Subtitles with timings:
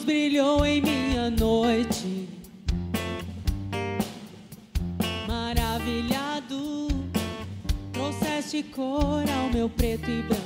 [0.00, 2.28] Luz brilhou em minha noite.
[5.26, 6.88] Maravilhado,
[7.92, 10.39] trouxeste cor ao meu preto e branco.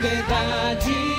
[0.00, 1.09] Liberdade.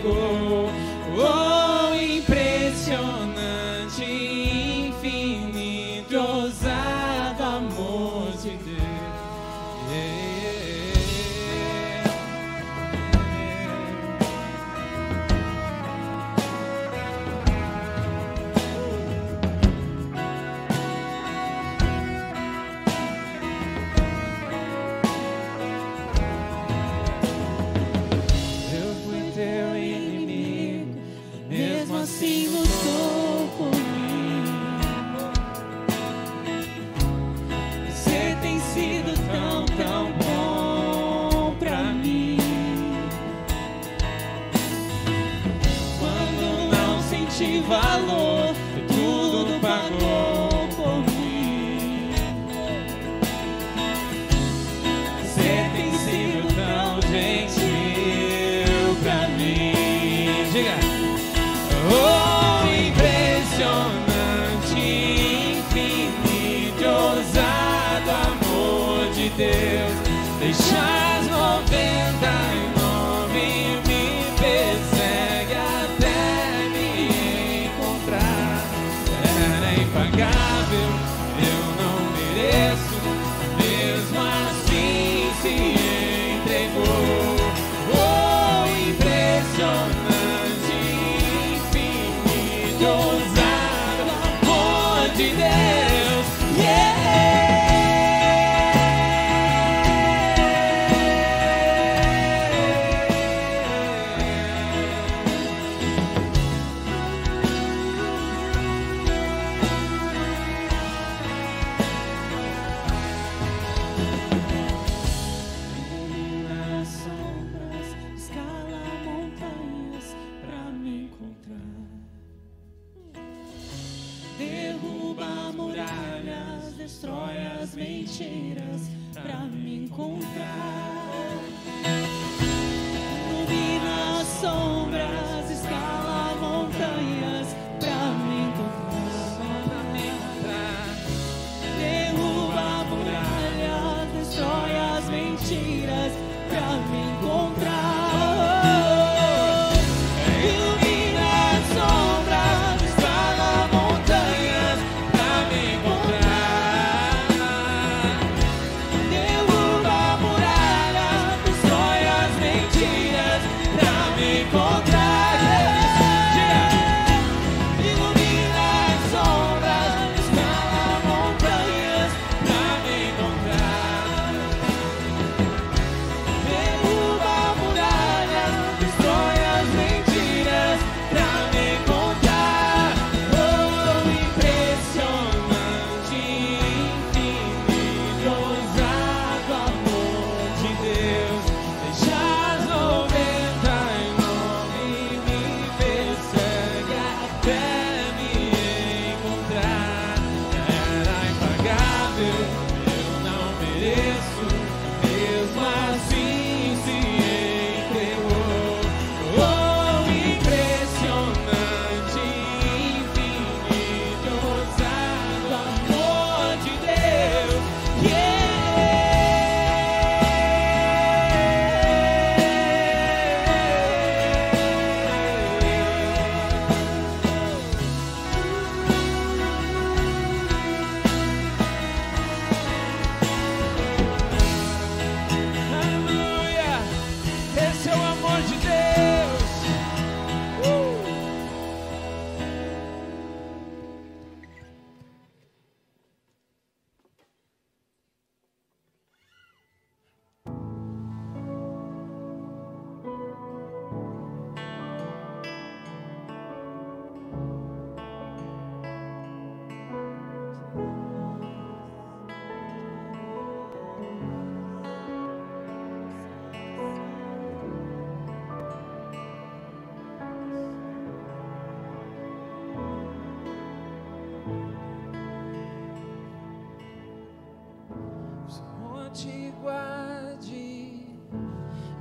[0.00, 0.39] Entregou.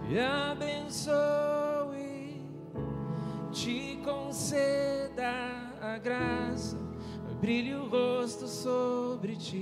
[0.09, 1.13] te abençoe,
[3.51, 5.31] te conceda
[5.79, 6.77] a graça,
[7.39, 9.61] brilhe o rosto sobre ti,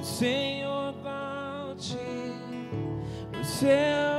[0.00, 1.98] o Senhor volte,
[3.38, 4.15] o Senhor.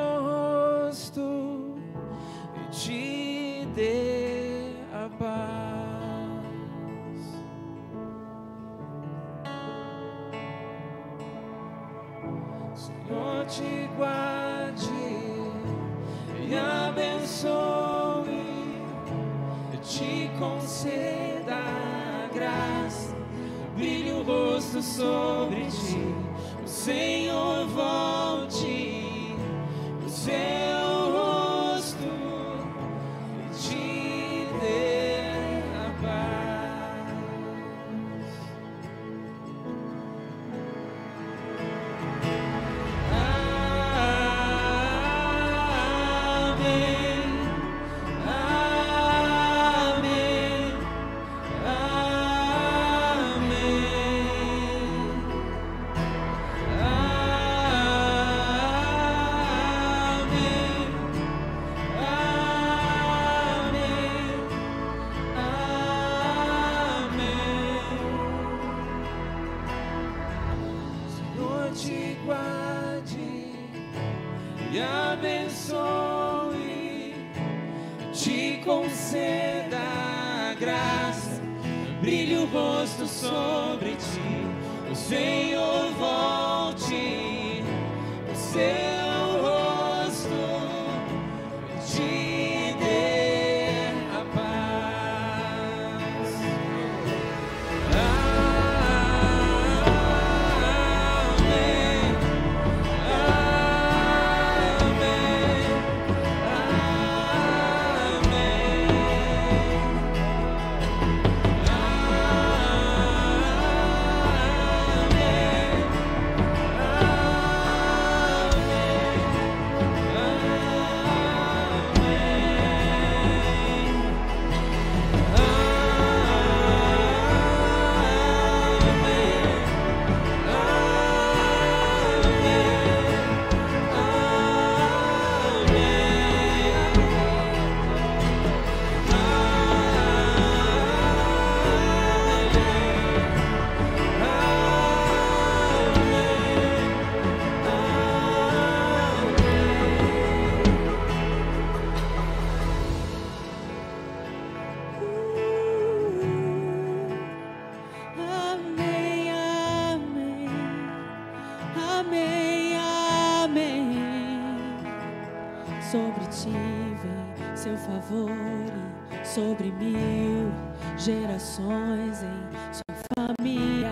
[171.58, 173.92] gerações, em sua família,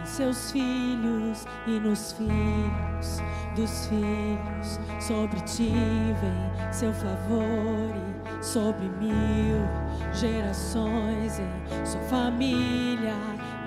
[0.00, 3.22] em seus filhos e nos filhos
[3.56, 4.80] dos filhos.
[5.00, 5.72] Sobre ti
[6.20, 7.90] vem seu favor
[8.40, 9.66] e sobre mil
[10.12, 13.14] gerações, em sua família,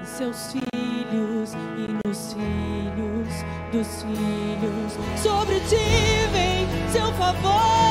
[0.01, 3.33] em seus filhos e nos filhos
[3.71, 5.21] dos filhos.
[5.21, 7.82] Sobre ti vem seu favor.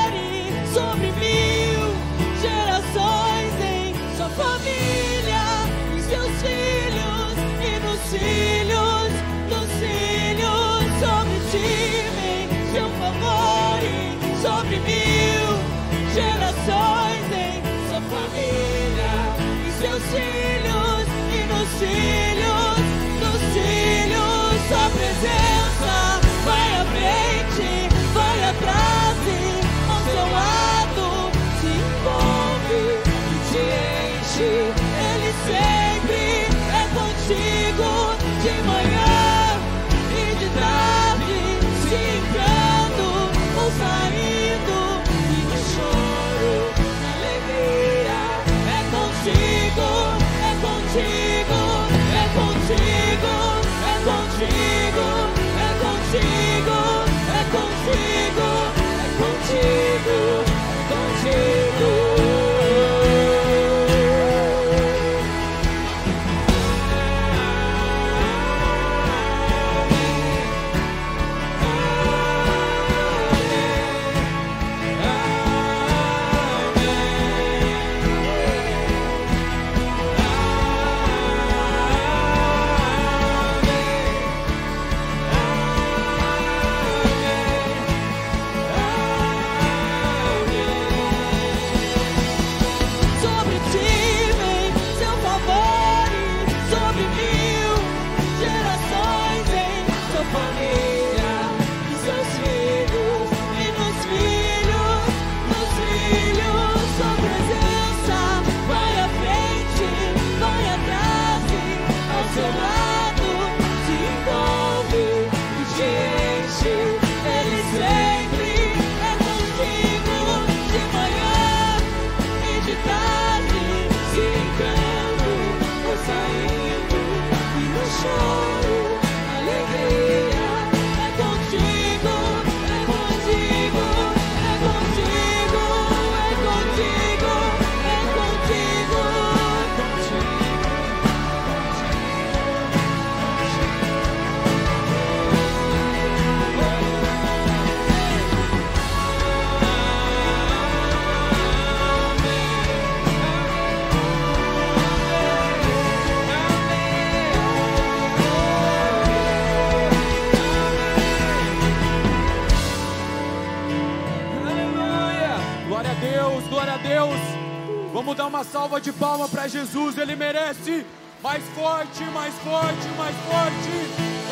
[168.33, 170.87] uma salva de palma para Jesus, ele merece.
[171.23, 173.69] Mais forte, mais forte, mais forte.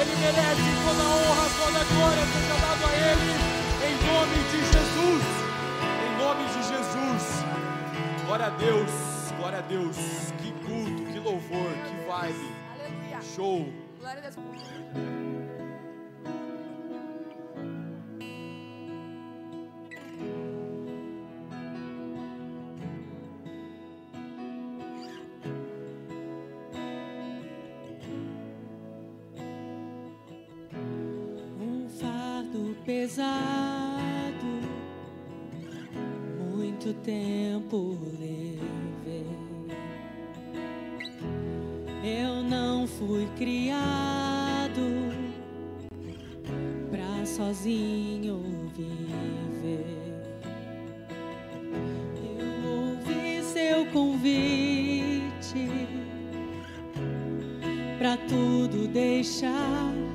[0.00, 3.30] Ele merece toda honra, toda a glória seja dado a ele,
[3.86, 5.24] em nome de Jesus.
[6.06, 7.44] Em nome de Jesus.
[8.24, 8.90] Glória a Deus,
[9.36, 9.96] glória a Deus.
[10.38, 12.54] Que culto, que louvor, que vibe.
[12.72, 13.20] Aleluia.
[13.36, 13.68] Show.
[14.00, 15.49] Glória a Deus.
[37.04, 39.26] tempo levei.
[42.02, 44.80] Eu não fui criado
[46.90, 48.42] pra sozinho
[48.74, 49.86] viver.
[52.38, 55.68] Eu ouvi seu convite
[57.98, 60.09] pra tudo deixar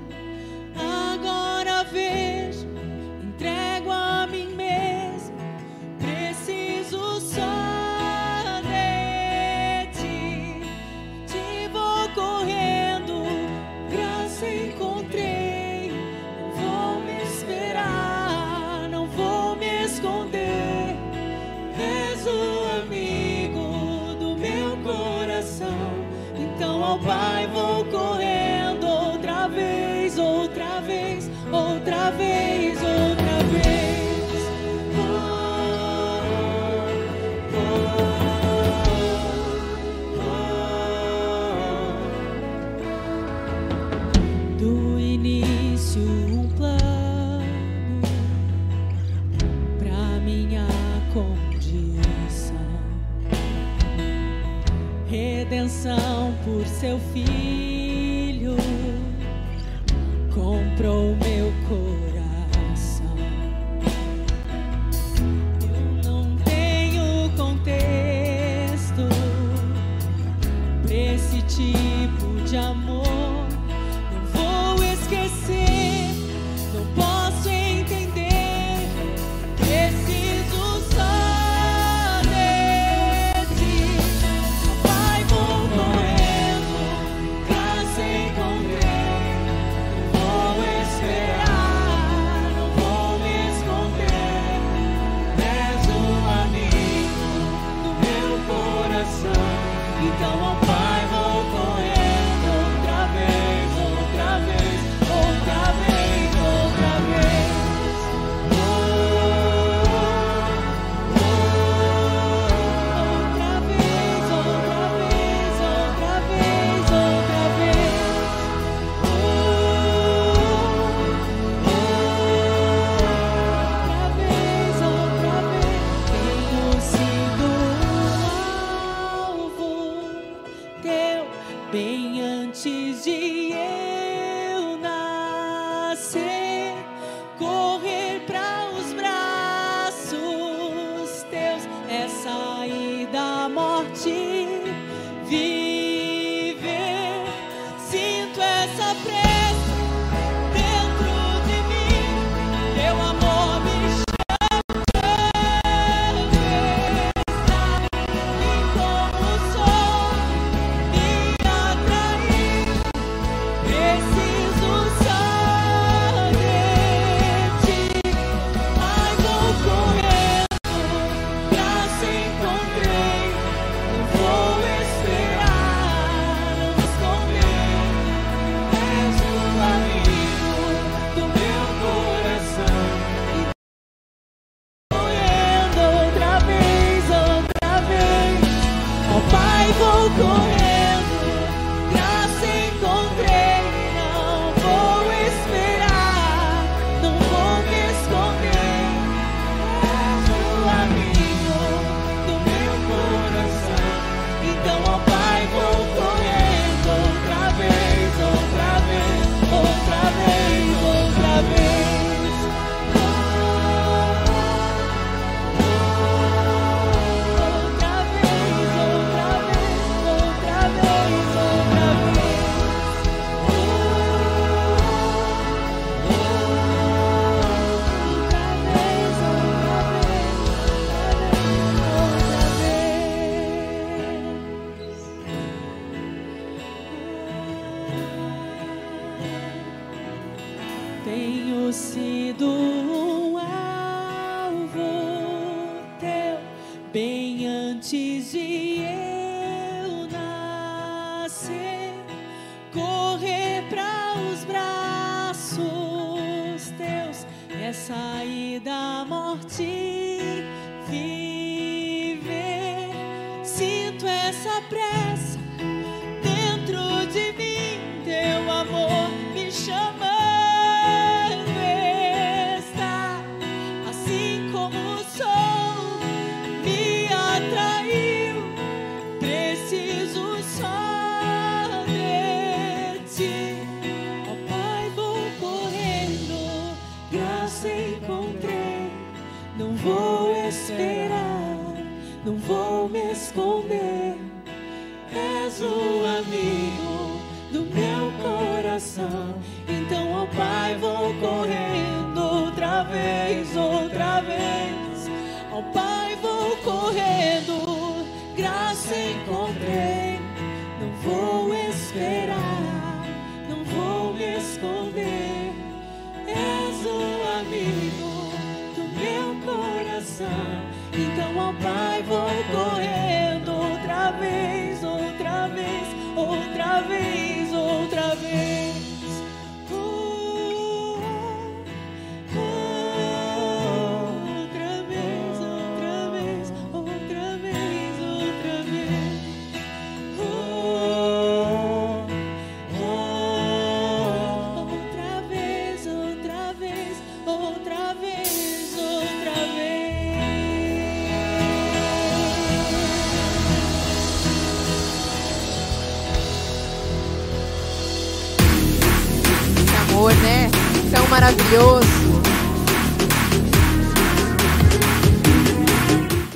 [359.96, 360.52] amor, né?
[360.92, 361.88] Tão maravilhoso.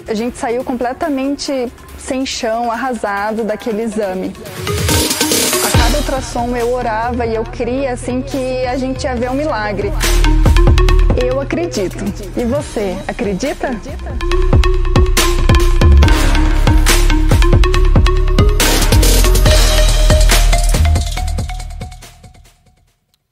[0.08, 4.34] A gente saiu completamente sem chão, arrasado daquele exame.
[5.68, 9.36] A cada ultrassom eu orava e eu cria assim que a gente ia ver um
[9.36, 9.92] milagre.
[11.22, 11.98] Eu acredito.
[12.38, 13.78] E você, acredita?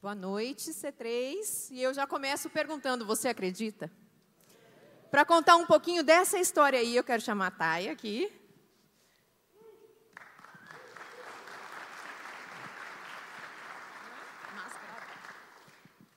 [0.08, 1.68] Boa noite, C3.
[1.70, 3.92] E eu já começo perguntando: você acredita?
[5.10, 8.32] Para contar um pouquinho dessa história aí, eu quero chamar a Thay aqui.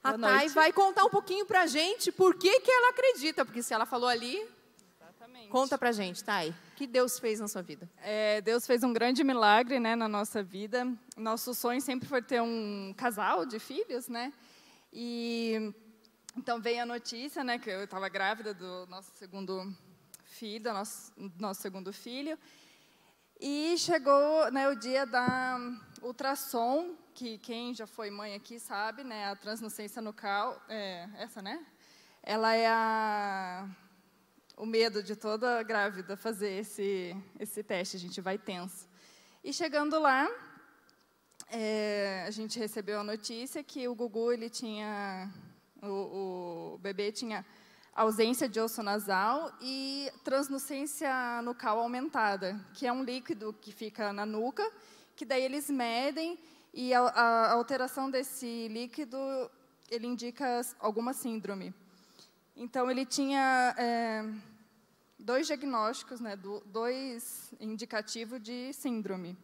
[0.02, 3.74] A Thay vai contar um pouquinho pra gente por que, que ela acredita, porque se
[3.74, 4.42] ela falou ali.
[5.52, 6.50] Conta pra gente, Thay.
[6.50, 7.88] O que Deus fez na sua vida?
[8.02, 10.88] É, Deus fez um grande milagre né, na nossa vida.
[11.18, 14.34] Nosso sonho sempre foi ter um casal de filhos, né?
[14.94, 15.74] E
[16.36, 19.76] então veio a notícia, né, que eu estava grávida do nosso segundo
[20.24, 22.40] filho, do nosso, nosso segundo filho.
[23.40, 25.60] E chegou né, o dia da
[26.02, 31.66] ultrassom, que quem já foi mãe aqui sabe, né, a transnucência nucal, é, essa, né?
[32.24, 33.68] Ela é a,
[34.62, 38.88] o medo de toda grávida fazer esse, esse teste, a gente vai tenso.
[39.44, 40.30] E chegando lá,
[41.50, 45.34] é, a gente recebeu a notícia que o Gugu, ele tinha,
[45.82, 47.44] o, o bebê tinha
[47.96, 54.28] ausência de osso nasal e translucência nucal aumentada, que é um líquido que fica na
[54.28, 54.72] nuca,
[55.16, 56.38] que daí eles medem
[56.72, 59.18] e a, a alteração desse líquido,
[59.90, 61.74] ele indica alguma síndrome.
[62.56, 64.24] Então, ele tinha é,
[65.22, 69.38] dois diagnósticos, né, do, dois indicativos de síndrome.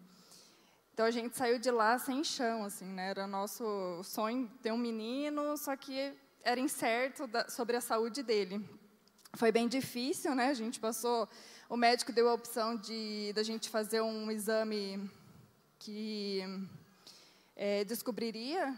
[0.94, 4.78] Então, a gente saiu de lá sem chão, assim, né, era nosso sonho ter um
[4.78, 6.14] menino, só que
[6.44, 8.68] era incerto da, sobre a saúde dele.
[9.36, 11.30] Foi bem difícil, né, a gente passou,
[11.70, 15.10] o médico deu a opção de da gente fazer um exame
[15.78, 16.42] que
[17.56, 18.76] é, descobriria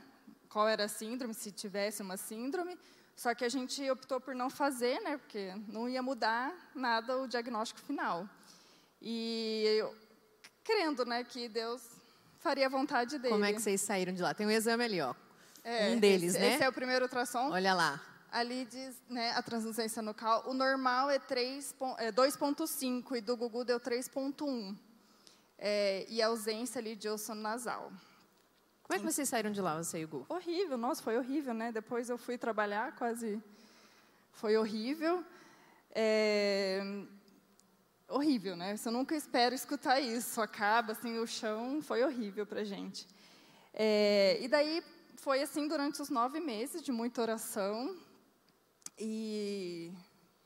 [0.50, 2.78] qual era a síndrome, se tivesse uma síndrome,
[3.20, 7.28] só que a gente optou por não fazer, né, porque não ia mudar nada o
[7.28, 8.28] diagnóstico final.
[9.02, 9.94] E eu,
[10.64, 11.82] crendo, né, que Deus
[12.40, 13.34] faria a vontade dele.
[13.34, 14.34] Como é que vocês saíram de lá?
[14.34, 15.14] Tem um exame ali, ó.
[15.66, 16.54] É, um deles, esse, né?
[16.56, 17.50] Esse é o primeiro ultrassom.
[17.52, 18.02] Olha lá.
[18.32, 20.44] Ali diz, né, a translucência nucal.
[20.48, 24.78] O normal é, 3 pon- é 2,5 e do Gugu deu 3,1.
[25.58, 27.92] É, e a ausência ali de osso nasal.
[28.90, 30.26] Como é que vocês saíram de lá, você e o Gu?
[30.28, 31.72] Horrível, nossa, foi horrível, né?
[31.72, 33.40] Depois eu fui trabalhar, quase
[34.32, 35.24] foi horrível.
[35.92, 36.82] É,
[38.08, 38.76] Horrível, né?
[38.76, 40.42] Você nunca espera escutar isso.
[40.42, 43.06] Acaba assim, o chão foi horrível para gente.
[43.72, 44.84] É, e daí
[45.18, 47.96] foi assim durante os nove meses de muita oração.
[48.98, 49.94] E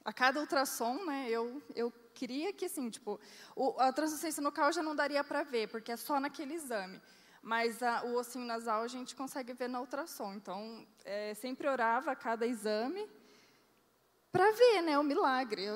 [0.04, 1.28] a cada ultrassom, né?
[1.30, 3.18] Eu eu queria que, assim, tipo,
[3.56, 7.02] o, a translucência nucal já não daria para ver, porque é só naquele exame.
[7.44, 10.34] Mas a, o ossinho nasal a gente consegue ver na ultrassom.
[10.34, 13.06] Então, é, sempre orava a cada exame
[14.32, 15.68] para ver, né, o milagre,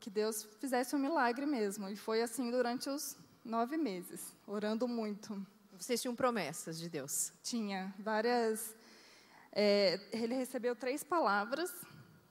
[0.00, 1.88] que Deus fizesse um milagre mesmo.
[1.88, 5.44] E foi assim durante os nove meses, orando muito.
[5.76, 7.32] Vocês tinham promessas de Deus?
[7.42, 8.76] Tinha várias.
[9.52, 11.72] É, ele recebeu três palavras,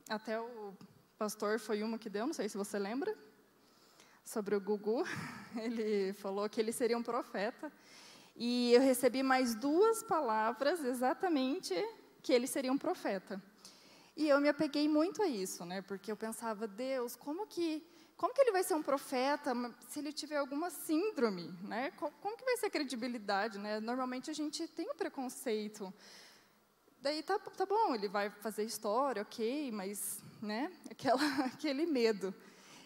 [0.09, 0.73] até o
[1.17, 3.13] pastor foi uma que deu, não sei se você lembra,
[4.23, 5.03] sobre o Gugu.
[5.57, 7.71] Ele falou que ele seria um profeta.
[8.37, 11.73] E eu recebi mais duas palavras exatamente
[12.21, 13.41] que ele seria um profeta.
[14.15, 15.81] E eu me apeguei muito a isso, né?
[15.81, 17.83] Porque eu pensava, Deus, como que
[18.15, 19.53] como que ele vai ser um profeta
[19.87, 21.91] se ele tiver alguma síndrome, né?
[21.91, 23.79] Como que vai ser a credibilidade, né?
[23.79, 25.93] Normalmente a gente tem um preconceito.
[26.99, 30.71] Daí tá, tá bom, ele vai fazer história, ok, mas, né?
[30.89, 32.33] Aquela, aquele medo.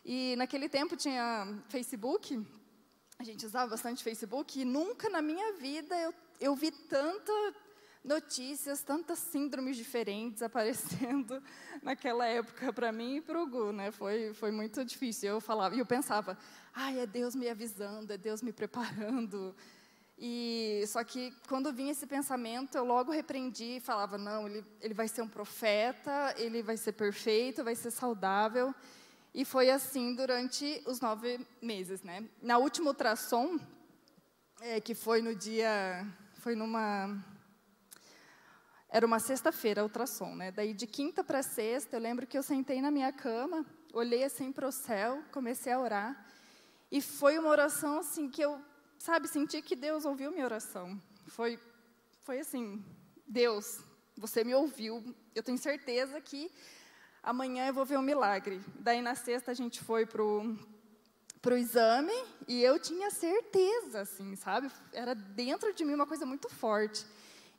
[0.03, 2.45] E naquele tempo tinha Facebook,
[3.21, 7.31] a gente usava bastante Facebook e nunca na minha vida eu, eu vi tanta
[8.03, 11.41] notícias, tantas síndromes diferentes aparecendo
[11.83, 13.91] naquela época para mim e para o Gu, né?
[13.91, 15.29] Foi, foi muito difícil.
[15.29, 16.35] Eu falava, e eu pensava,
[16.73, 19.55] ai, é Deus me avisando, é Deus me preparando.
[20.17, 24.95] E só que quando vinha esse pensamento, eu logo repreendi e falava, não, ele, ele
[24.95, 28.73] vai ser um profeta, ele vai ser perfeito, vai ser saudável.
[29.33, 32.27] E foi assim durante os nove meses, né?
[32.41, 33.57] Na última ultrassom,
[34.59, 37.17] é, que foi no dia, foi numa,
[38.89, 40.51] era uma sexta-feira, ultrassom, né?
[40.51, 44.51] Daí de quinta para sexta, eu lembro que eu sentei na minha cama, olhei assim
[44.51, 46.27] para o céu, comecei a orar,
[46.91, 48.61] e foi uma oração assim que eu,
[48.99, 51.01] sabe, senti que Deus ouviu minha oração.
[51.27, 51.57] Foi,
[52.23, 52.83] foi assim,
[53.25, 53.79] Deus,
[54.17, 55.15] você me ouviu.
[55.33, 56.51] Eu tenho certeza que
[57.23, 58.61] amanhã eu vou ver um milagre.
[58.79, 60.57] Daí na sexta a gente foi pro
[61.41, 62.13] pro exame
[62.47, 64.69] e eu tinha certeza, assim, sabe?
[64.93, 67.03] Era dentro de mim uma coisa muito forte.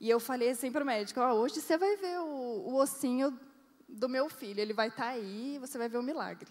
[0.01, 3.38] E eu falei assim para o médico: oh, hoje você vai ver o, o, ossinho
[3.88, 6.48] do meu filho, ele vai estar tá aí, você vai ver o milagre.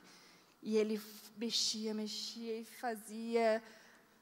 [0.61, 1.01] E ele
[1.37, 3.63] mexia, mexia e fazia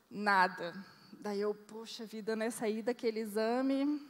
[0.09, 0.73] nada.
[1.13, 4.01] Daí eu, poxa vida, né, saí daquele exame,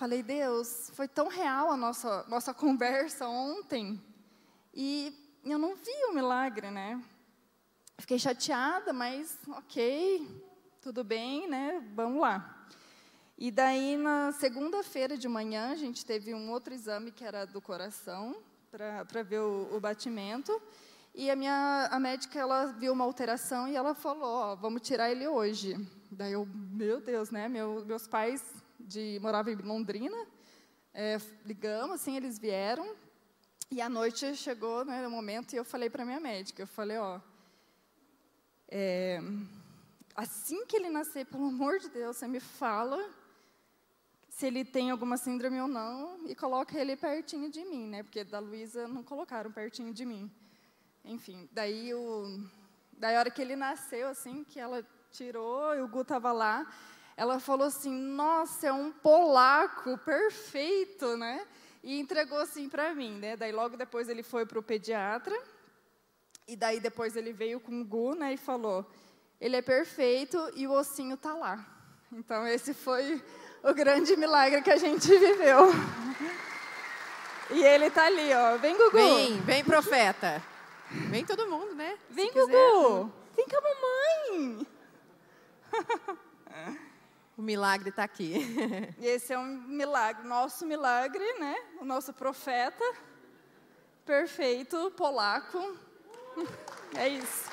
[0.00, 4.00] Falei, Deus, foi tão real a nossa, nossa conversa ontem
[4.72, 6.98] e eu não vi o milagre, né?
[7.98, 10.26] Fiquei chateada, mas ok,
[10.80, 11.86] tudo bem, né?
[11.94, 12.66] Vamos lá.
[13.36, 17.60] E daí, na segunda-feira de manhã, a gente teve um outro exame que era do
[17.60, 18.34] coração,
[18.70, 20.62] para ver o, o, batimento.
[21.14, 25.10] E a minha a médica ela viu uma alteração e ela falou: ó, vamos tirar
[25.10, 25.76] ele hoje.
[26.10, 27.50] Daí eu, meu Deus, né?
[27.50, 30.16] Meu, meus pais de morava em Londrina.
[30.92, 32.94] É, ligamos, assim, eles vieram.
[33.70, 36.98] E à noite chegou né, o momento e eu falei para minha médica, eu falei,
[36.98, 37.20] ó,
[38.68, 39.20] é,
[40.14, 42.98] assim que ele nascer, pelo amor de Deus, você me fala
[44.28, 48.02] se ele tem alguma síndrome ou não e coloca ele pertinho de mim, né?
[48.02, 50.30] Porque da Luísa não colocaram pertinho de mim.
[51.04, 52.42] Enfim, daí o
[52.92, 56.66] daí a hora que ele nasceu assim, que ela tirou, e o Gu estava lá,
[57.20, 61.46] ela falou assim: Nossa, é um polaco perfeito, né?
[61.84, 63.36] E entregou assim para mim, né?
[63.36, 65.38] Daí logo depois ele foi para o pediatra,
[66.48, 68.32] e daí depois ele veio com o Gu, né?
[68.32, 68.90] E falou:
[69.38, 71.62] Ele é perfeito e o ossinho tá lá.
[72.10, 73.22] Então esse foi
[73.62, 75.68] o grande milagre que a gente viveu.
[77.50, 78.56] E ele tá ali, ó.
[78.56, 78.92] Vem, Gugu.
[78.92, 80.42] Vem, vem, profeta.
[81.10, 81.98] Vem todo mundo, né?
[82.08, 83.12] Vem, Gugu.
[83.36, 84.66] Vem com a mamãe.
[87.40, 88.34] O milagre está aqui.
[89.00, 91.56] Esse é um milagre, nosso milagre, né?
[91.80, 92.84] O nosso profeta
[94.04, 95.74] perfeito, polaco.
[96.94, 97.50] É isso.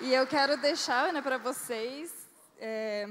[0.00, 2.10] E eu quero deixar né, para vocês,
[2.58, 3.06] é,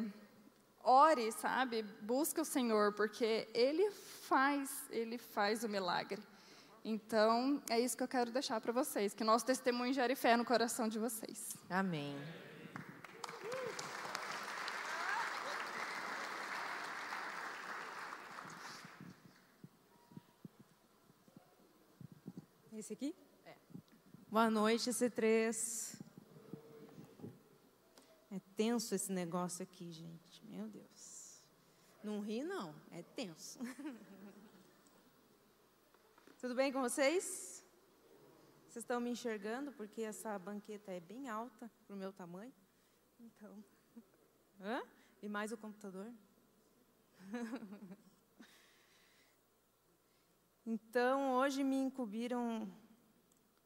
[0.84, 1.84] ore, sabe?
[2.02, 6.20] Busca o Senhor, porque Ele faz, Ele faz o milagre.
[6.84, 10.44] Então, é isso que eu quero deixar para vocês, que nosso testemunho gere fé no
[10.44, 11.56] coração de vocês.
[11.70, 12.18] Amém.
[22.82, 23.16] Esse aqui?
[23.46, 23.56] É.
[24.28, 26.02] Boa noite, C3.
[28.32, 30.44] É tenso esse negócio aqui, gente.
[30.48, 31.44] Meu Deus.
[32.04, 32.74] Não ri, não.
[32.90, 33.60] É tenso.
[36.42, 37.64] Tudo bem com vocês?
[38.68, 39.72] Vocês estão me enxergando?
[39.74, 42.52] Porque essa banqueta é bem alta para o meu tamanho.
[43.20, 43.64] Então.
[44.60, 44.82] Hã?
[45.22, 46.12] E mais o computador.
[50.74, 52.66] Então, hoje me incumbiram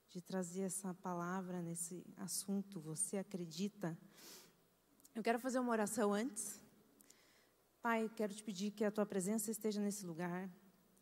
[0.09, 2.79] de trazer essa palavra nesse assunto.
[2.79, 3.95] Você acredita?
[5.13, 6.59] Eu quero fazer uma oração antes.
[7.79, 10.49] Pai, quero te pedir que a tua presença esteja nesse lugar.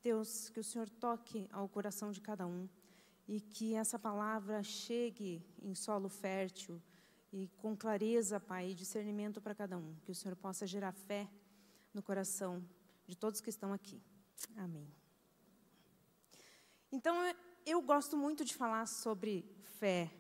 [0.04, 2.68] Deus, que o Senhor toque ao coração de cada um
[3.26, 6.82] e que essa palavra chegue em solo fértil
[7.32, 9.96] e com clareza, Pai, e discernimento para cada um.
[10.04, 11.30] Que o Senhor possa gerar fé
[11.94, 12.62] no coração
[13.08, 14.02] de todos que estão aqui.
[14.58, 15.03] Amém.
[16.96, 17.16] Então,
[17.66, 19.44] eu gosto muito de falar sobre
[19.80, 20.12] fé.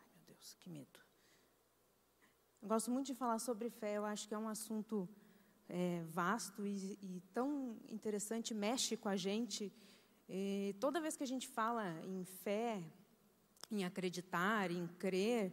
[0.00, 0.98] Ai, meu Deus, que medo.
[2.62, 5.06] Eu gosto muito de falar sobre fé, eu acho que é um assunto
[5.68, 9.70] é, vasto e, e, tão interessante, mexe com a gente.
[10.26, 12.82] E toda vez que a gente fala em fé,
[13.70, 15.52] em acreditar, em crer,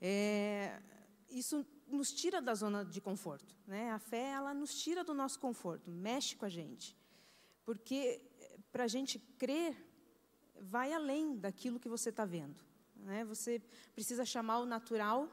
[0.00, 0.80] é,
[1.28, 3.56] isso nos tira da zona de conforto.
[3.66, 3.90] Né?
[3.90, 6.96] A fé, ela nos tira do nosso conforto, mexe com a gente.
[7.64, 8.27] Porque
[8.78, 9.76] para a gente crer,
[10.60, 12.62] vai além daquilo que você está vendo.
[12.94, 13.24] Né?
[13.24, 13.60] Você
[13.92, 15.28] precisa chamar o natural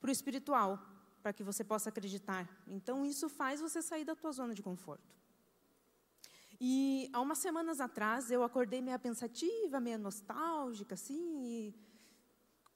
[0.00, 0.76] para o espiritual,
[1.22, 2.50] para que você possa acreditar.
[2.66, 5.14] Então, isso faz você sair da tua zona de conforto.
[6.60, 11.74] E há umas semanas atrás, eu acordei meio pensativa, meio nostálgica, assim, e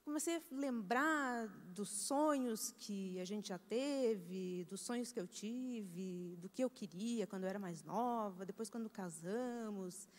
[0.03, 6.35] comecei a lembrar dos sonhos que a gente já teve, dos sonhos que eu tive,
[6.37, 10.09] do que eu queria quando eu era mais nova, depois quando casamos,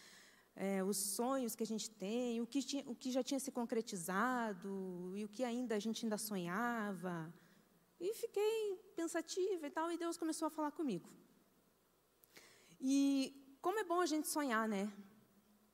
[0.54, 3.50] é, os sonhos que a gente tem, o que, tinha, o que já tinha se
[3.50, 7.32] concretizado e o que ainda a gente ainda sonhava.
[7.98, 11.08] E fiquei pensativa e tal, e Deus começou a falar comigo.
[12.80, 14.92] E como é bom a gente sonhar, né?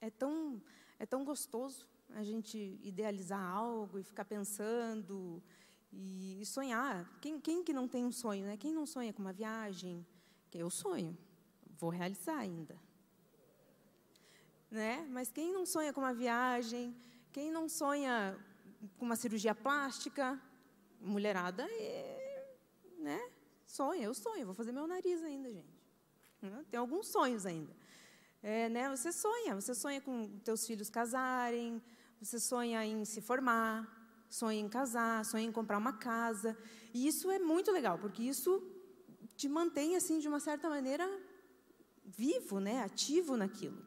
[0.00, 0.62] É tão,
[0.98, 5.42] é tão gostoso a gente idealizar algo e ficar pensando
[5.92, 7.08] e, sonhar.
[7.20, 8.56] Quem, quem que não tem um sonho, né?
[8.56, 10.06] Quem não sonha com uma viagem?
[10.52, 11.16] Eu sonho,
[11.78, 12.76] vou realizar ainda.
[14.70, 15.06] Né?
[15.10, 16.96] Mas quem não sonha com uma viagem?
[17.32, 18.38] Quem não sonha
[18.98, 20.40] com uma cirurgia plástica?
[21.00, 22.56] Mulherada, é,
[22.98, 23.30] né?
[23.66, 25.78] Sonha, eu sonho, vou fazer meu nariz ainda, gente.
[26.70, 27.72] Tem alguns sonhos ainda.
[28.42, 28.88] É, né?
[28.90, 31.82] Você sonha, você sonha com teus filhos casarem,
[32.20, 33.86] você sonha em se formar,
[34.28, 36.56] sonha em casar, sonha em comprar uma casa.
[36.92, 38.62] E isso é muito legal, porque isso
[39.36, 41.08] te mantém, assim, de uma certa maneira,
[42.04, 42.82] vivo, né?
[42.82, 43.86] ativo naquilo.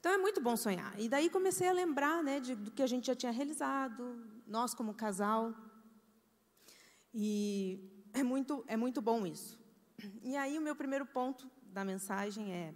[0.00, 0.98] Então é muito bom sonhar.
[1.00, 4.74] E daí comecei a lembrar né, de, do que a gente já tinha realizado, nós
[4.74, 5.54] como casal.
[7.12, 9.58] E é muito, é muito bom isso.
[10.22, 12.74] E aí o meu primeiro ponto da mensagem é: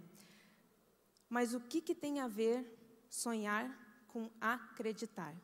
[1.29, 5.35] mas o que, que tem a ver sonhar com acreditar.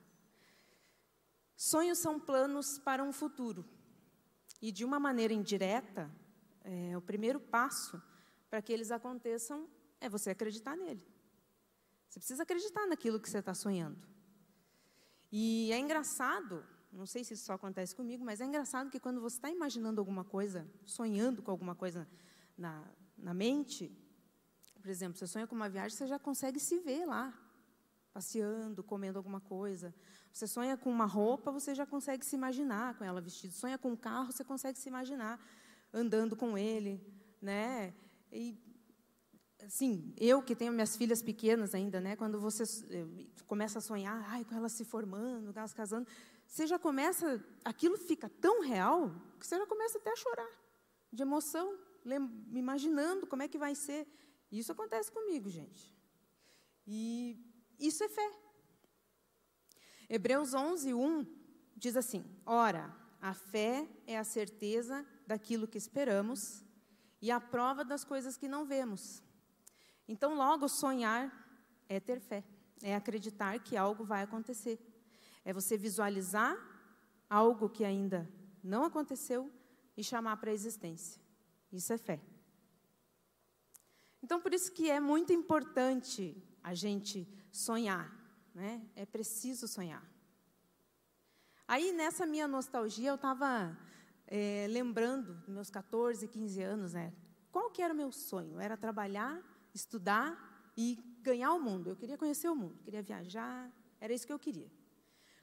[1.55, 3.66] Sonhos são planos para um futuro.
[4.61, 6.11] E, de uma maneira indireta,
[6.63, 8.01] é, o primeiro passo
[8.49, 9.68] para que eles aconteçam
[10.01, 11.05] é você acreditar nele.
[12.09, 13.97] Você precisa acreditar naquilo que você está sonhando.
[15.32, 19.20] E é engraçado, não sei se isso só acontece comigo, mas é engraçado que quando
[19.20, 22.07] você está imaginando alguma coisa, sonhando com alguma coisa
[22.57, 22.84] na,
[23.18, 23.91] na mente,
[24.82, 27.34] por exemplo, você sonha com uma viagem, você já consegue se ver lá,
[28.16, 29.93] passeando, comendo alguma coisa.
[30.32, 33.53] Você sonha com uma roupa, você já consegue se imaginar com ela vestida.
[33.53, 35.38] Sonha com um carro, você consegue se imaginar
[35.93, 37.05] andando com ele,
[37.41, 37.93] né?
[38.32, 38.57] E
[39.66, 42.16] assim, eu que tenho minhas filhas pequenas ainda, né?
[42.16, 42.63] Quando você
[43.45, 46.07] começa a sonhar, ai, com elas se formando, elas casando,
[46.47, 50.51] você já começa, aquilo fica tão real que você já começa até a chorar
[51.11, 51.78] de emoção,
[52.53, 54.07] imaginando como é que vai ser.
[54.49, 55.93] Isso acontece comigo, gente.
[56.88, 57.44] E
[57.80, 58.32] isso é fé.
[60.09, 61.26] Hebreus 11, 1
[61.76, 66.63] diz assim: Ora, a fé é a certeza daquilo que esperamos
[67.21, 69.23] e a prova das coisas que não vemos.
[70.07, 71.34] Então, logo, sonhar
[71.89, 72.43] é ter fé,
[72.82, 74.80] é acreditar que algo vai acontecer.
[75.43, 76.55] É você visualizar
[77.30, 78.30] algo que ainda
[78.63, 79.51] não aconteceu
[79.97, 81.21] e chamar para a existência.
[81.71, 82.21] Isso é fé.
[84.21, 88.14] Então, por isso que é muito importante a gente sonhar,
[88.53, 88.86] né?
[88.95, 90.03] É preciso sonhar.
[91.66, 93.78] Aí, nessa minha nostalgia, eu estava
[94.28, 97.14] é, lembrando meus 14, 15 anos, né?
[97.51, 98.60] Qual que era o meu sonho?
[98.60, 99.41] Era trabalhar,
[99.74, 101.89] estudar e ganhar o mundo.
[101.89, 104.70] Eu queria conhecer o mundo, queria viajar, era isso que eu queria.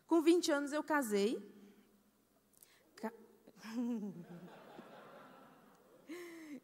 [0.06, 1.40] Com 20 anos eu casei.
[2.96, 3.10] Ca...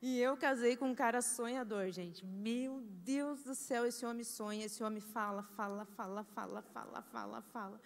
[0.00, 2.24] E eu casei com um cara sonhador, gente.
[2.24, 7.42] Meu Deus do céu, esse homem sonha, esse homem fala, fala, fala, fala, fala, fala,
[7.42, 7.80] fala.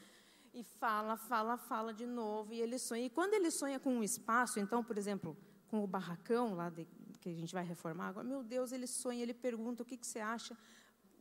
[0.52, 3.06] E fala, fala, fala de novo, e ele sonha.
[3.06, 5.34] E quando ele sonha com um espaço, então, por exemplo,
[5.68, 6.86] com o barracão lá de,
[7.18, 10.06] que a gente vai reformar agora, meu Deus, ele sonha, ele pergunta o que, que
[10.06, 10.54] você acha.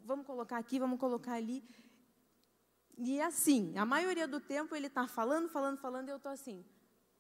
[0.04, 1.64] vamos colocar aqui, vamos colocar ali.
[2.98, 6.34] E é assim, a maioria do tempo ele está falando, falando, falando, e eu estou
[6.34, 6.66] assim.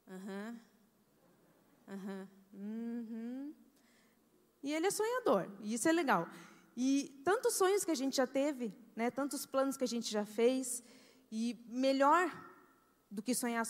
[0.09, 0.59] Aham.
[1.87, 2.40] Aham.
[2.53, 3.53] Uhum.
[4.63, 6.27] E ele é sonhador, e isso é legal.
[6.75, 10.25] E tantos sonhos que a gente já teve, né, tantos planos que a gente já
[10.25, 10.83] fez,
[11.31, 12.31] e melhor
[13.09, 13.65] do que sonhar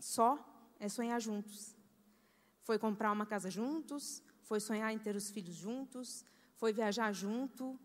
[0.00, 0.38] só
[0.78, 1.76] é sonhar juntos.
[2.62, 6.24] Foi comprar uma casa juntos, foi sonhar em ter os filhos juntos,
[6.56, 7.78] foi viajar junto.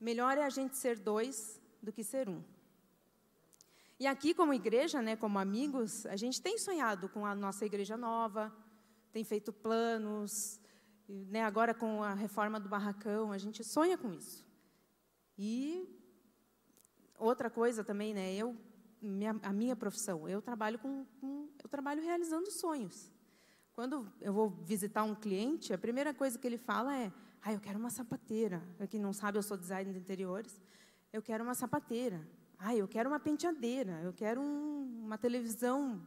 [0.00, 2.42] Melhor é a gente ser dois do que ser um.
[3.98, 7.96] E aqui, como igreja, né, como amigos, a gente tem sonhado com a nossa igreja
[7.96, 8.54] nova,
[9.12, 10.60] tem feito planos,
[11.08, 14.44] né, agora com a reforma do barracão, a gente sonha com isso.
[15.38, 15.88] E
[17.18, 18.56] outra coisa também, né, eu,
[19.00, 23.10] minha, a minha profissão, eu trabalho com, com, eu trabalho realizando sonhos.
[23.72, 27.60] Quando eu vou visitar um cliente, a primeira coisa que ele fala é: "Ah, eu
[27.60, 28.62] quero uma sapateira".
[28.78, 30.58] Para quem não sabe, eu sou designer de interiores.
[31.12, 32.26] Eu quero uma sapateira.
[32.58, 36.00] Ah, eu quero uma penteadeira, eu quero um, uma televisão,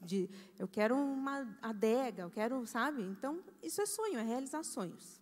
[0.00, 0.28] de,
[0.58, 3.02] eu quero uma adega, eu quero, sabe?
[3.02, 5.20] Então, isso é sonho, é realizar sonhos.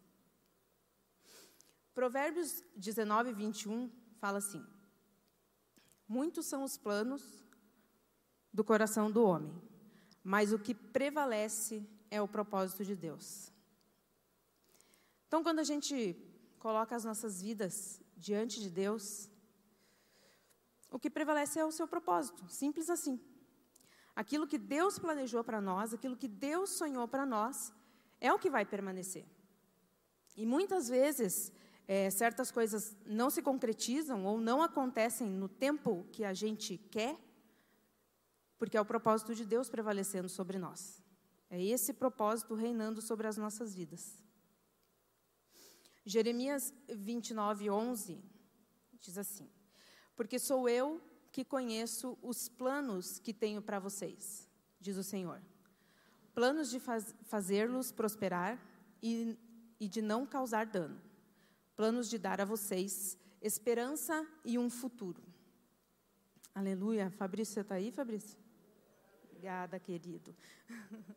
[1.95, 3.91] Provérbios 19, 21
[4.21, 4.65] fala assim:
[6.07, 7.45] Muitos são os planos
[8.53, 9.53] do coração do homem,
[10.23, 13.53] mas o que prevalece é o propósito de Deus.
[15.27, 16.17] Então, quando a gente
[16.59, 19.29] coloca as nossas vidas diante de Deus,
[20.91, 23.21] o que prevalece é o seu propósito, simples assim.
[24.23, 27.73] Aquilo que Deus planejou para nós, aquilo que Deus sonhou para nós,
[28.21, 29.25] é o que vai permanecer.
[30.37, 31.53] E muitas vezes,
[31.87, 37.17] é, certas coisas não se concretizam ou não acontecem no tempo que a gente quer,
[38.59, 41.01] porque é o propósito de Deus prevalecendo sobre nós.
[41.49, 44.21] É esse propósito reinando sobre as nossas vidas.
[46.05, 48.21] Jeremias 29, 11
[48.99, 49.49] diz assim:
[50.19, 51.01] porque sou eu
[51.31, 54.49] que conheço os planos que tenho para vocês,
[54.81, 55.41] diz o Senhor.
[56.35, 58.61] Planos de faz, fazê-los prosperar
[59.03, 59.37] e,
[59.81, 61.01] e de não causar dano.
[61.77, 65.23] Planos de dar a vocês esperança e um futuro.
[66.55, 67.11] Aleluia.
[67.11, 68.39] Fabrício, você está aí, Fabrício?
[69.25, 70.35] Obrigada, querido.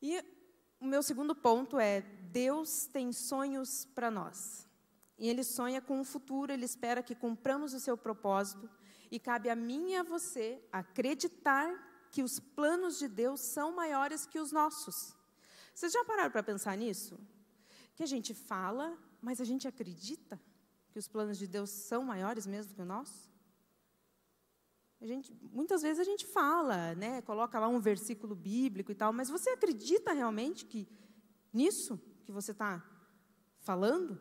[0.00, 0.24] e
[0.80, 4.65] o meu segundo ponto é: Deus tem sonhos para nós.
[5.18, 8.68] E ele sonha com um futuro, ele espera que cumpramos o seu propósito.
[9.10, 14.26] E cabe a mim e a você acreditar que os planos de Deus são maiores
[14.26, 15.14] que os nossos.
[15.74, 17.18] Vocês já pararam para pensar nisso?
[17.94, 20.40] Que a gente fala, mas a gente acredita
[20.90, 23.30] que os planos de Deus são maiores mesmo que o nosso?
[25.00, 29.12] A gente, muitas vezes a gente fala, né, coloca lá um versículo bíblico e tal,
[29.12, 30.88] mas você acredita realmente que
[31.52, 32.82] nisso que você está
[33.60, 34.18] falando?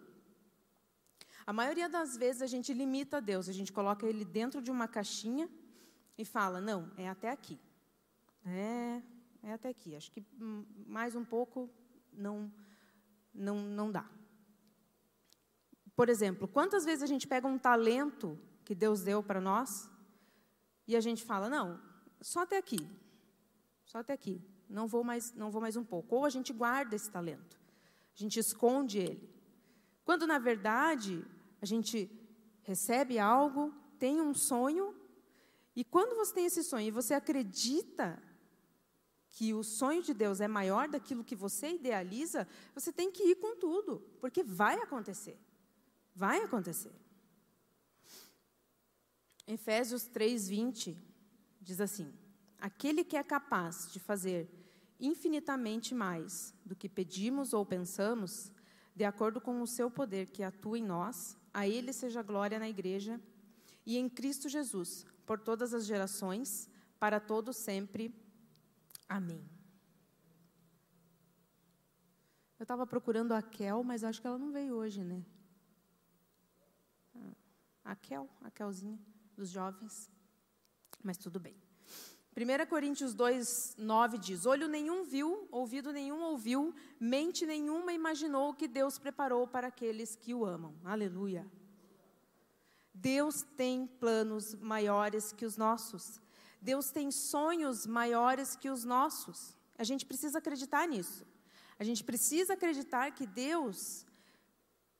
[1.47, 4.87] A maioria das vezes a gente limita Deus, a gente coloca ele dentro de uma
[4.87, 5.47] caixinha
[6.17, 7.59] e fala: não, é até aqui.
[8.45, 9.01] É,
[9.43, 9.95] é até aqui.
[9.95, 10.25] Acho que
[10.87, 11.69] mais um pouco
[12.11, 12.51] não,
[13.33, 14.09] não, não dá.
[15.95, 19.89] Por exemplo, quantas vezes a gente pega um talento que Deus deu para nós
[20.87, 21.79] e a gente fala: não,
[22.19, 22.89] só até aqui,
[23.85, 24.41] só até aqui.
[24.67, 26.15] Não vou mais, não vou mais um pouco.
[26.15, 27.59] Ou a gente guarda esse talento,
[28.15, 29.29] a gente esconde ele.
[30.03, 31.23] Quando na verdade
[31.66, 32.11] a gente
[32.61, 34.95] recebe algo, tem um sonho,
[35.76, 38.22] e quando você tem esse sonho e você acredita
[39.32, 43.36] que o sonho de Deus é maior daquilo que você idealiza, você tem que ir
[43.38, 45.38] com tudo, porque vai acontecer.
[46.13, 46.93] Vai acontecer.
[49.47, 50.95] Efésios 3:20
[51.59, 52.13] diz assim:
[52.59, 54.47] Aquele que é capaz de fazer
[54.99, 58.51] infinitamente mais do que pedimos ou pensamos,
[58.95, 62.68] de acordo com o seu poder que atua em nós, a Ele seja glória na
[62.68, 63.20] igreja
[63.86, 68.14] e em Cristo Jesus, por todas as gerações, para todos sempre.
[69.08, 69.49] Amém.
[72.60, 75.26] Eu estava procurando a Kel, mas acho que ela não veio hoje, né?
[77.16, 77.36] Ah,
[77.86, 78.99] a Kel, a Kelzinha,
[79.34, 80.12] dos jovens.
[81.01, 81.56] Mas tudo bem.
[82.38, 88.53] 1 Coríntios 2, 9 diz: Olho nenhum viu, ouvido nenhum ouviu, mente nenhuma imaginou o
[88.53, 90.75] que Deus preparou para aqueles que o amam.
[90.83, 91.49] Aleluia.
[92.93, 96.19] Deus tem planos maiores que os nossos.
[96.61, 99.55] Deus tem sonhos maiores que os nossos.
[99.77, 101.25] A gente precisa acreditar nisso.
[101.79, 104.05] A gente precisa acreditar que Deus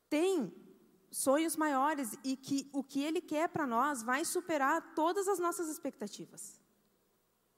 [0.10, 0.54] tem
[1.12, 5.68] sonhos maiores e que o que Ele quer para nós vai superar todas as nossas
[5.68, 6.64] expectativas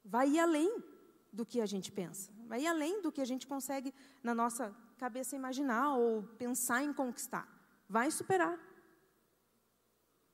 [0.08, 0.84] vai ir além
[1.32, 3.94] do que a gente pensa, vai ir além do que a gente consegue
[4.24, 7.46] na nossa cabeça imaginar ou pensar em conquistar.
[7.90, 8.58] vai superar.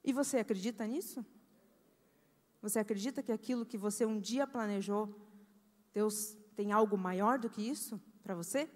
[0.03, 1.23] E você acredita nisso?
[2.61, 5.03] Você acredita que aquilo que você um dia planejou,
[5.93, 8.69] Deus tem algo maior do que isso para você?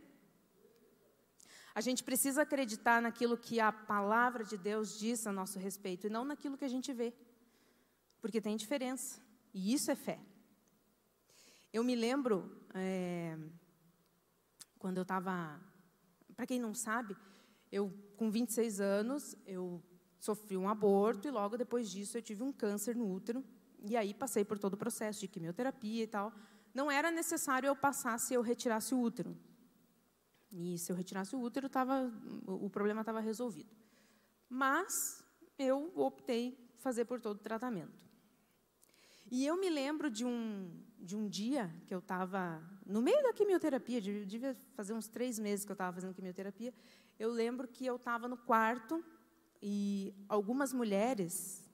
[1.73, 6.09] A gente precisa acreditar naquilo que a palavra de Deus diz a nosso respeito e
[6.09, 7.13] não naquilo que a gente vê.
[8.21, 9.21] Porque tem diferença.
[9.53, 10.19] E isso é fé.
[11.71, 13.37] Eu me lembro, é,
[14.79, 15.59] quando eu estava.
[16.35, 17.17] Para quem não sabe,
[17.71, 19.83] eu, com 26 anos, eu
[20.19, 23.43] sofri um aborto e logo depois disso eu tive um câncer no útero.
[23.83, 26.33] E aí passei por todo o processo de quimioterapia e tal.
[26.73, 29.35] Não era necessário eu passar se eu retirasse o útero.
[30.51, 32.11] E se eu retirasse o útero, tava,
[32.45, 33.75] o problema estava resolvido.
[34.49, 35.23] Mas
[35.57, 38.06] eu optei fazer por todo o tratamento.
[39.29, 43.33] E eu me lembro de um, de um dia que eu estava no meio da
[43.33, 46.73] quimioterapia, devia fazer uns três meses que eu estava fazendo quimioterapia.
[47.19, 49.03] Eu lembro que eu estava no quarto
[49.61, 51.65] e algumas mulheres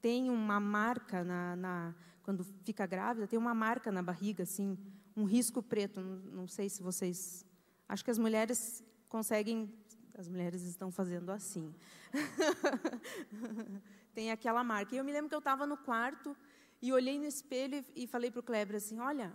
[0.00, 4.76] tem uma marca na, na, quando fica grávida, tem uma marca na barriga, assim,
[5.16, 6.00] um risco preto.
[6.00, 7.46] Não, não sei se vocês.
[7.88, 9.72] Acho que as mulheres conseguem.
[10.18, 11.74] As mulheres estão fazendo assim.
[14.14, 14.94] tem aquela marca.
[14.94, 16.34] E eu me lembro que eu estava no quarto
[16.80, 19.32] e olhei no espelho e, falei para o Kleber assim: Olha,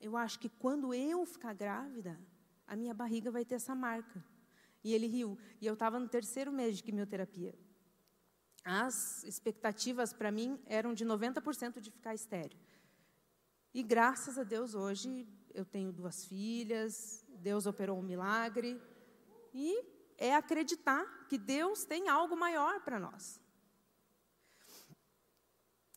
[0.00, 2.18] eu acho que quando eu ficar grávida,
[2.66, 4.24] a minha barriga vai ter essa marca.
[4.82, 5.38] E ele riu.
[5.60, 7.54] E eu estava no terceiro mês de quimioterapia
[8.64, 12.58] as expectativas para mim eram de 90% de ficar estéreo.
[13.74, 18.80] E graças a Deus hoje eu tenho duas filhas, Deus operou um milagre
[19.52, 19.84] e
[20.16, 23.40] é acreditar que Deus tem algo maior para nós.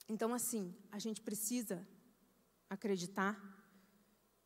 [0.08, 1.88] Então assim, a gente precisa
[2.70, 3.58] acreditar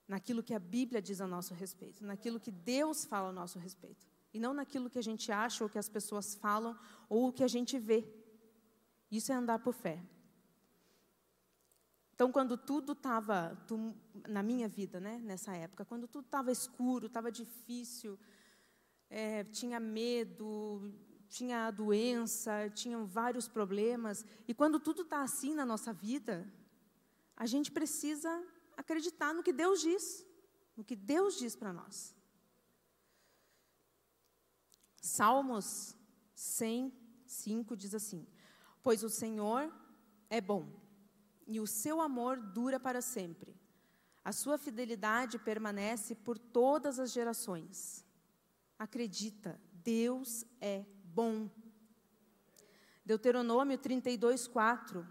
[0.07, 4.05] naquilo que a Bíblia diz a nosso respeito, naquilo que Deus fala a nosso respeito
[4.33, 6.77] e não naquilo que a gente acha ou que as pessoas falam
[7.09, 8.05] ou o que a gente vê.
[9.09, 10.01] Isso é andar por fé.
[12.13, 13.57] Então, quando tudo estava,
[14.27, 18.17] na minha vida, né, nessa época, quando tudo estava escuro, estava difícil,
[19.09, 20.93] é, tinha medo,
[21.31, 26.35] tinha a doença, tinham vários problemas, e quando tudo está assim na nossa vida,
[27.37, 28.29] a gente precisa
[28.75, 30.25] acreditar no que Deus diz,
[30.75, 32.13] no que Deus diz para nós.
[35.01, 35.95] Salmos
[36.35, 38.27] 105 diz assim:
[38.83, 39.73] Pois o Senhor
[40.29, 40.69] é bom,
[41.47, 43.55] e o seu amor dura para sempre.
[44.23, 48.05] A sua fidelidade permanece por todas as gerações.
[48.77, 51.49] Acredita, Deus é bom.
[53.05, 55.07] Deuteronômio 32, 4.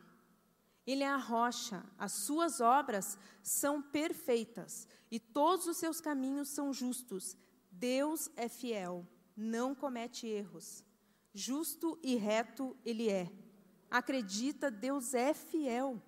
[0.87, 6.73] Ele é a rocha, as suas obras são perfeitas e todos os seus caminhos são
[6.73, 7.37] justos.
[7.71, 9.07] Deus é fiel
[9.41, 10.85] não comete erros.
[11.33, 13.33] Justo e reto ele é.
[13.91, 16.01] Acredita, Deus é fiel.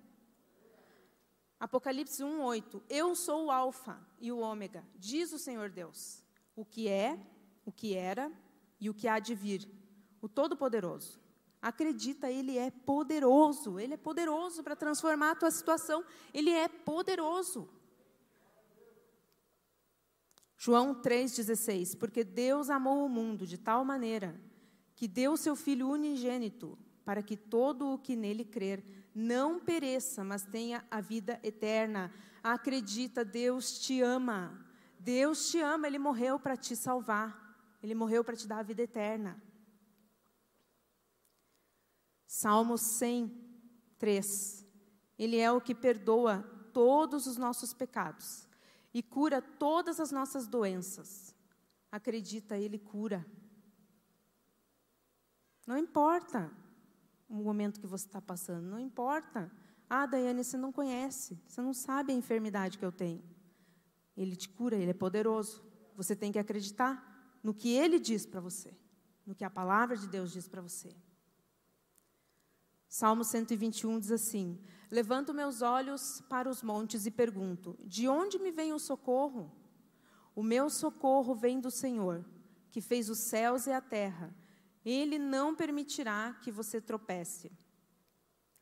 [1.59, 2.83] Apocalipse 1:8.
[2.89, 6.23] Eu sou o alfa e o ômega, diz o Senhor Deus.
[6.55, 7.19] O que é,
[7.65, 8.31] o que era
[8.79, 9.67] e o que há de vir.
[10.23, 11.19] O todo-poderoso.
[11.61, 13.77] Acredita, ele é poderoso.
[13.77, 16.01] Ele é poderoso para transformar a tua situação.
[16.33, 17.67] Ele é poderoso.
[20.57, 24.39] João 3,16: Porque Deus amou o mundo de tal maneira
[24.95, 28.81] que deu seu Filho unigênito, para que todo o que nele crer
[29.13, 32.13] não pereça, mas tenha a vida eterna.
[32.41, 34.65] Acredita, Deus te ama.
[34.97, 37.57] Deus te ama, Ele morreu para te salvar.
[37.83, 39.37] Ele morreu para te dar a vida eterna.
[42.33, 44.65] Salmo 103.
[45.19, 46.41] Ele é o que perdoa
[46.73, 48.47] todos os nossos pecados
[48.91, 51.35] e cura todas as nossas doenças.
[51.91, 53.23] Acredita, Ele cura.
[55.67, 56.51] Não importa
[57.29, 59.51] o momento que você está passando, não importa.
[59.87, 63.23] Ah, Daiane, você não conhece, você não sabe a enfermidade que eu tenho.
[64.17, 65.63] Ele te cura, Ele é poderoso.
[65.95, 68.75] Você tem que acreditar no que Ele diz para você,
[69.23, 70.95] no que a palavra de Deus diz para você.
[72.95, 74.55] Salmo 121 diz assim:
[74.91, 79.51] Levanto meus olhos para os montes e pergunto: De onde me vem o socorro?
[80.35, 82.23] O meu socorro vem do Senhor,
[82.69, 84.31] que fez os céus e a terra.
[84.85, 87.51] Ele não permitirá que você tropece.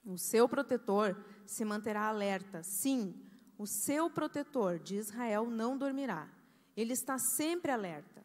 [0.06, 2.64] O seu protetor se manterá alerta.
[2.64, 3.22] Sim,
[3.58, 6.32] o seu protetor de Israel não dormirá.
[6.78, 8.24] Ele está sempre alerta.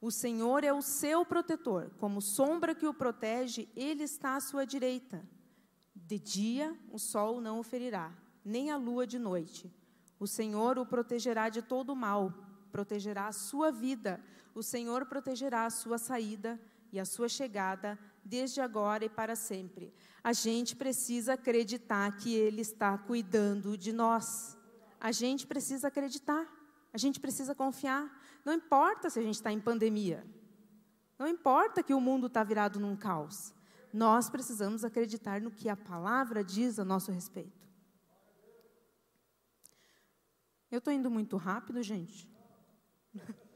[0.00, 4.64] O Senhor é o seu protetor, como sombra que o protege, ele está à sua
[4.64, 5.28] direita.
[6.10, 8.12] De dia o sol não o ferirá,
[8.44, 9.72] nem a lua de noite.
[10.18, 12.34] O Senhor o protegerá de todo mal,
[12.72, 14.20] protegerá a sua vida.
[14.52, 19.94] O Senhor protegerá a sua saída e a sua chegada desde agora e para sempre.
[20.24, 24.58] A gente precisa acreditar que Ele está cuidando de nós.
[24.98, 26.44] A gente precisa acreditar.
[26.92, 28.20] A gente precisa confiar.
[28.44, 30.26] Não importa se a gente está em pandemia.
[31.16, 33.54] Não importa que o mundo está virado num caos.
[33.92, 37.68] Nós precisamos acreditar no que a palavra diz a nosso respeito.
[40.70, 42.30] Eu estou indo muito rápido, gente?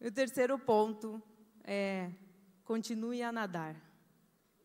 [0.00, 1.22] o terceiro ponto
[1.62, 2.10] é
[2.64, 3.76] continue a nadar.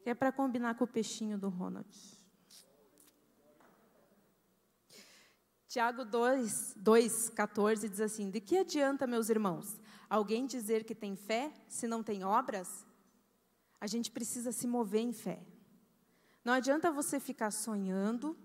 [0.06, 2.15] É para combinar com o peixinho do Ronald.
[5.76, 9.78] Tiago 2, 2, 14 diz assim: De que adianta, meus irmãos,
[10.10, 12.88] alguém dizer que tem fé se não tem obras?
[13.82, 15.46] A gente precisa se mover em fé.
[16.46, 18.38] Não adianta você ficar sonhando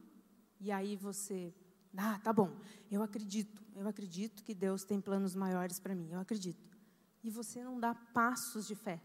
[0.59, 1.55] e aí você,
[1.97, 2.51] ah, tá bom,
[2.91, 6.77] eu acredito, eu acredito que Deus tem planos maiores para mim, eu acredito.
[7.23, 9.01] E você não dá passos de fé,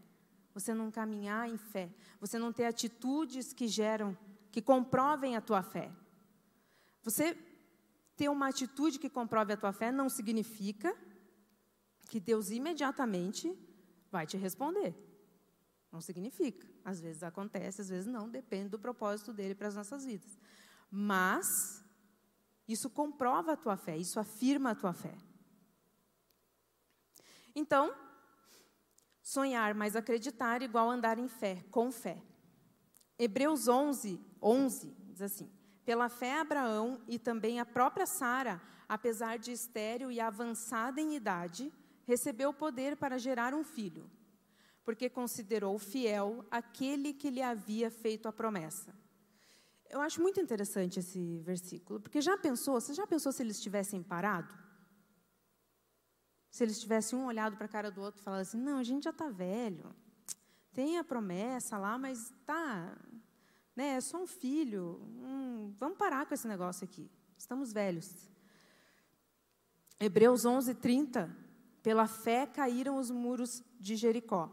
[0.52, 4.18] você não caminhar em fé, você não ter atitudes que geram,
[4.50, 5.92] que comprovem a tua fé.
[7.04, 7.38] Você
[8.16, 10.96] ter uma atitude que comprove a tua fé não significa
[12.08, 13.56] que Deus imediatamente
[14.10, 14.94] vai te responder.
[15.92, 16.66] Não significa.
[16.84, 20.38] Às vezes acontece, às vezes não, depende do propósito dele para as nossas vidas.
[20.90, 21.84] Mas
[22.66, 25.14] isso comprova a tua fé, isso afirma a tua fé.
[27.54, 27.94] Então,
[29.22, 32.22] sonhar, mas acreditar igual andar em fé, com fé.
[33.18, 35.50] Hebreus 11, 11 diz assim:
[35.86, 41.72] Pela fé Abraão e também a própria Sara, apesar de estéril e avançada em idade,
[42.04, 44.10] recebeu poder para gerar um filho
[44.86, 48.94] porque considerou fiel aquele que lhe havia feito a promessa.
[49.90, 54.00] Eu acho muito interessante esse versículo, porque já pensou, você já pensou se eles tivessem
[54.00, 54.54] parado?
[56.48, 58.84] Se eles tivessem um olhado para a cara do outro e falado assim, não, a
[58.84, 59.92] gente já está velho,
[60.72, 62.96] tem a promessa lá, mas tá,
[63.76, 68.28] né, é só um filho, hum, vamos parar com esse negócio aqui, estamos velhos.
[70.00, 71.34] Hebreus 11, 30,
[71.82, 74.50] pela fé caíram os muros de Jericó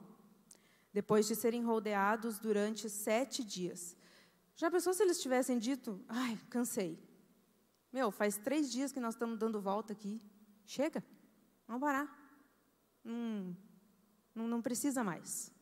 [0.94, 3.98] depois de serem rodeados durante sete dias.
[4.56, 7.00] Já pensou se eles tivessem dito, ai, cansei.
[7.92, 10.22] Meu, faz três dias que nós estamos dando volta aqui.
[10.66, 11.04] Chega,
[11.68, 12.08] vamos parar.
[13.06, 13.56] Hum,
[14.34, 15.53] não, não precisa mais.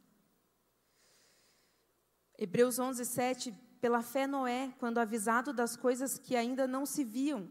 [2.42, 3.56] Hebreus 11, 7.
[3.80, 7.48] Pela fé, Noé, quando avisado das coisas que ainda não se viam,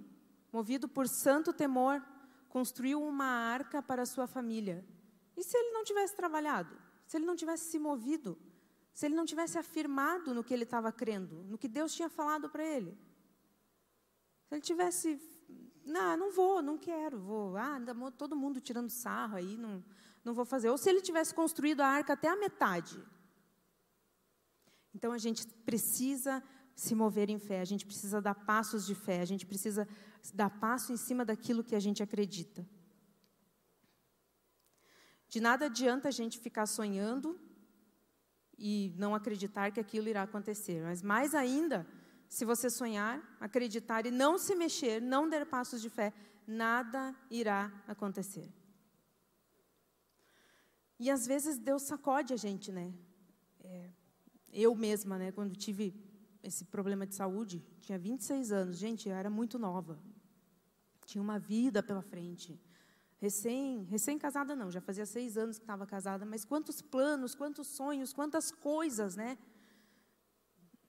[0.52, 2.04] movido por santo temor,
[2.48, 4.84] construiu uma arca para sua família.
[5.34, 6.76] E se ele não tivesse trabalhado?
[7.10, 8.38] se ele não tivesse se movido,
[8.92, 12.48] se ele não tivesse afirmado no que ele estava crendo, no que Deus tinha falado
[12.48, 12.96] para ele.
[14.46, 15.20] Se ele tivesse,
[15.84, 17.80] não, não vou, não quero, vou, ah,
[18.16, 19.84] todo mundo tirando sarro aí, não,
[20.24, 20.70] não vou fazer.
[20.70, 23.04] Ou se ele tivesse construído a arca até a metade.
[24.94, 26.42] Então a gente precisa
[26.74, 29.86] se mover em fé, a gente precisa dar passos de fé, a gente precisa
[30.34, 32.66] dar passo em cima daquilo que a gente acredita.
[35.28, 37.38] De nada adianta a gente ficar sonhando
[38.58, 40.82] e não acreditar que aquilo irá acontecer.
[40.82, 41.86] Mas mais ainda,
[42.28, 46.12] se você sonhar, acreditar e não se mexer, não der passos de fé,
[46.46, 48.52] nada irá acontecer.
[50.98, 52.92] E às vezes Deus sacode a gente, né?
[53.60, 53.90] É,
[54.52, 55.94] eu mesma, né, quando tive
[56.42, 59.98] esse problema de saúde, tinha 26 anos, gente, eu era muito nova.
[61.04, 62.58] Tinha uma vida pela frente.
[63.18, 68.12] Recém, recém-casada não, já fazia seis anos que estava casada, mas quantos planos, quantos sonhos,
[68.12, 69.36] quantas coisas, né?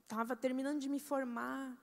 [0.04, 1.78] Estava terminando de me formar.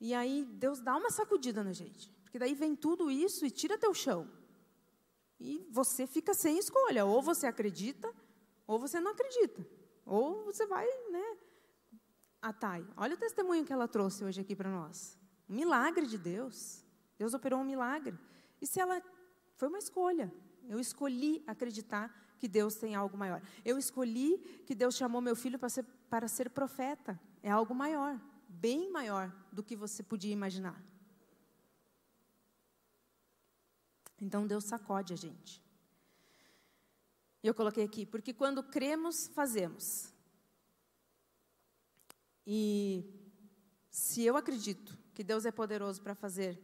[0.00, 2.10] E aí Deus dá uma sacudida na gente.
[2.22, 4.28] Porque daí vem tudo isso e tira teu chão.
[5.38, 7.04] E você fica sem escolha.
[7.04, 8.12] Ou você acredita,
[8.66, 9.64] ou você não acredita.
[10.08, 11.36] Ou você vai, né?
[12.40, 15.18] A Thay, olha o testemunho que ela trouxe hoje aqui para nós.
[15.48, 16.82] Um milagre de Deus.
[17.18, 18.18] Deus operou um milagre.
[18.60, 19.02] E se ela
[19.56, 20.32] foi uma escolha.
[20.66, 23.42] Eu escolhi acreditar que Deus tem algo maior.
[23.64, 27.20] Eu escolhi que Deus chamou meu filho para ser, para ser profeta.
[27.42, 30.82] É algo maior, bem maior do que você podia imaginar.
[34.20, 35.62] Então Deus sacode a gente.
[37.42, 40.12] Eu coloquei aqui, porque quando cremos, fazemos.
[42.46, 43.04] E
[43.90, 46.60] se eu acredito que Deus é poderoso para fazer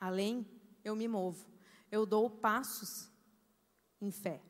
[0.00, 0.46] além,
[0.84, 1.48] eu me movo
[1.90, 3.10] eu dou passos
[4.00, 4.42] em fé.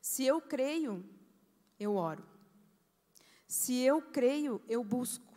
[0.00, 1.04] Se eu creio,
[1.78, 2.24] eu oro.
[3.46, 5.32] Se eu creio, eu busco.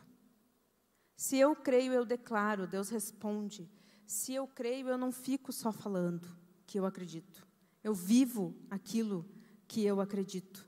[1.16, 3.70] Se eu creio, eu declaro, Deus responde.
[4.06, 6.36] Se eu creio, eu não fico só falando.
[6.68, 7.48] que eu acredito.
[7.84, 9.24] Eu vivo aquilo
[9.68, 10.68] que eu acredito.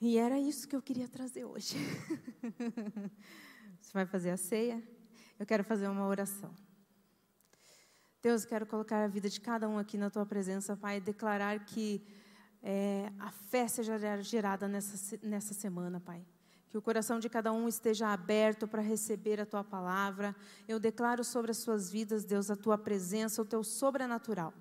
[0.00, 1.76] E era isso que eu queria trazer hoje.
[3.80, 4.82] Você vai fazer a ceia?
[5.38, 6.54] Eu quero fazer uma oração.
[8.22, 12.06] Deus, quero colocar a vida de cada um aqui na tua presença, Pai, declarar que
[12.62, 16.26] é, a fé seja gerada nessa, nessa semana, Pai.
[16.70, 20.34] Que o coração de cada um esteja aberto para receber a tua palavra.
[20.68, 24.54] Eu declaro sobre as suas vidas, Deus, a tua presença, o teu sobrenatural.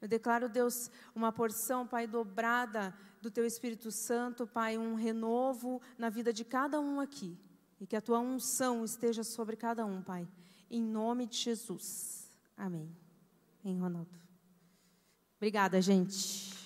[0.00, 6.08] Eu declaro, Deus, uma porção, Pai, dobrada do Teu Espírito Santo, Pai, um renovo na
[6.08, 7.36] vida de cada um aqui.
[7.78, 10.26] E que a Tua unção esteja sobre cada um, Pai.
[10.70, 12.30] Em nome de Jesus.
[12.56, 12.94] Amém.
[13.64, 14.18] Em Ronaldo.
[15.36, 16.59] Obrigada, gente.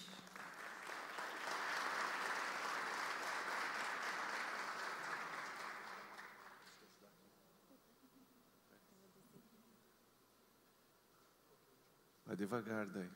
[12.35, 13.09] Vai devagar daí.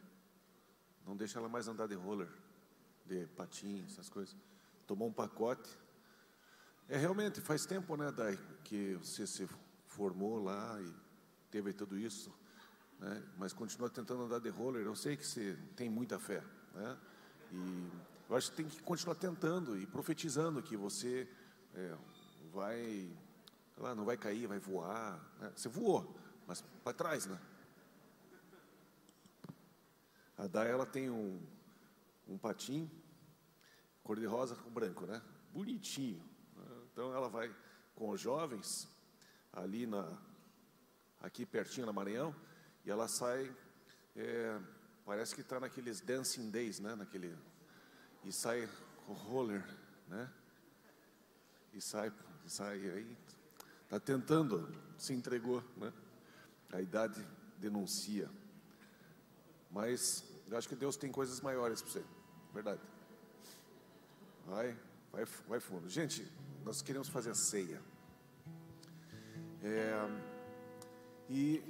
[1.04, 2.28] Não deixa ela mais andar de roller,
[3.04, 4.36] de patins, essas coisas.
[4.86, 5.76] Tomou um pacote.
[6.88, 9.48] É realmente, faz tempo, né, Dai, que você se
[9.88, 10.94] formou lá e
[11.50, 12.32] teve tudo isso,
[13.00, 13.20] né?
[13.36, 14.86] Mas continua tentando andar de roller.
[14.86, 16.40] Eu sei que você tem muita fé,
[16.72, 16.96] né?
[17.50, 17.90] E
[18.30, 21.28] eu acho que tem que continuar tentando e profetizando que você
[21.74, 21.96] é,
[22.52, 23.10] vai,
[23.76, 25.20] lá, não vai cair, vai voar.
[25.40, 25.52] Né?
[25.56, 26.16] Você voou,
[26.46, 27.36] mas para trás, né?
[30.38, 31.44] A Day, ela tem um,
[32.28, 32.88] um patim
[34.04, 35.20] cor-de-rosa com branco, né?
[35.52, 36.22] Bonitinho.
[36.92, 37.52] Então ela vai
[37.96, 38.88] com os jovens
[39.52, 40.16] ali na
[41.20, 42.32] aqui pertinho na Maranhão
[42.84, 43.52] e ela sai
[44.14, 44.60] é,
[45.04, 46.94] parece que está naqueles dancing days, né?
[46.94, 47.36] Naquele
[48.24, 48.68] e sai
[49.04, 49.64] com roller,
[50.06, 50.32] né?
[51.72, 52.12] E sai,
[52.46, 53.16] sai aí,
[53.84, 55.92] está tentando, se entregou, né?
[56.72, 57.26] A idade
[57.58, 58.30] denuncia.
[59.70, 62.04] Mas eu acho que Deus tem coisas maiores para você,
[62.52, 62.80] verdade.
[64.46, 64.76] Vai,
[65.12, 65.88] vai, vai fundo.
[65.88, 66.26] Gente,
[66.64, 67.80] nós queremos fazer a ceia.
[69.62, 69.92] É,
[71.28, 71.62] e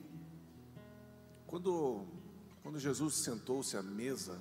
[1.46, 2.06] quando,
[2.62, 4.40] quando Jesus sentou-se à mesa,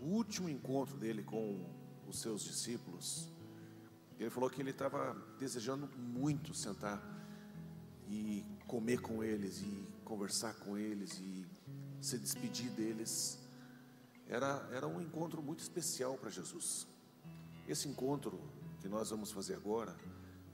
[0.00, 1.64] o último encontro dele com
[2.06, 3.28] os seus discípulos,
[4.18, 7.00] ele falou que ele estava desejando muito sentar
[8.08, 11.46] e comer com eles e conversar com eles e
[12.00, 13.38] se despedir deles.
[14.28, 16.86] Era, era um encontro muito especial para Jesus.
[17.66, 18.38] Esse encontro
[18.80, 19.96] que nós vamos fazer agora,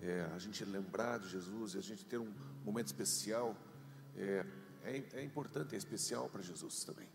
[0.00, 2.32] é, a gente lembrar de Jesus a gente ter um
[2.64, 3.56] momento especial,
[4.16, 4.46] é,
[4.84, 7.08] é, é importante, é especial para Jesus também.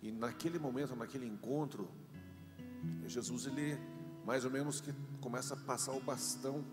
[0.00, 1.90] E naquele momento, naquele encontro,
[3.06, 3.78] Jesus ele
[4.24, 6.64] mais ou menos que começa a passar o bastão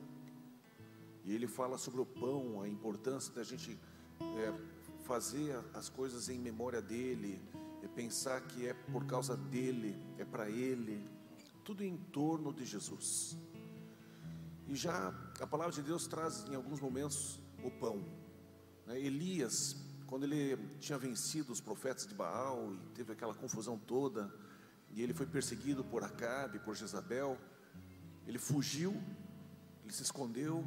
[1.23, 3.79] e ele fala sobre o pão, a importância da gente
[4.21, 4.53] é,
[5.05, 7.41] fazer as coisas em memória dele,
[7.85, 11.03] é pensar que é por causa dele, é para ele,
[11.63, 13.37] tudo em torno de Jesus.
[14.67, 18.03] E já a palavra de Deus traz em alguns momentos o pão.
[18.87, 18.99] Né?
[18.99, 19.75] Elias,
[20.07, 24.33] quando ele tinha vencido os profetas de Baal e teve aquela confusão toda,
[24.91, 27.37] e ele foi perseguido por Acabe, por Jezabel,
[28.25, 28.91] ele fugiu,
[29.83, 30.65] ele se escondeu,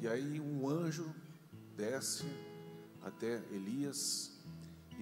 [0.00, 1.12] e aí um anjo
[1.76, 2.24] desce
[3.02, 4.31] até Elias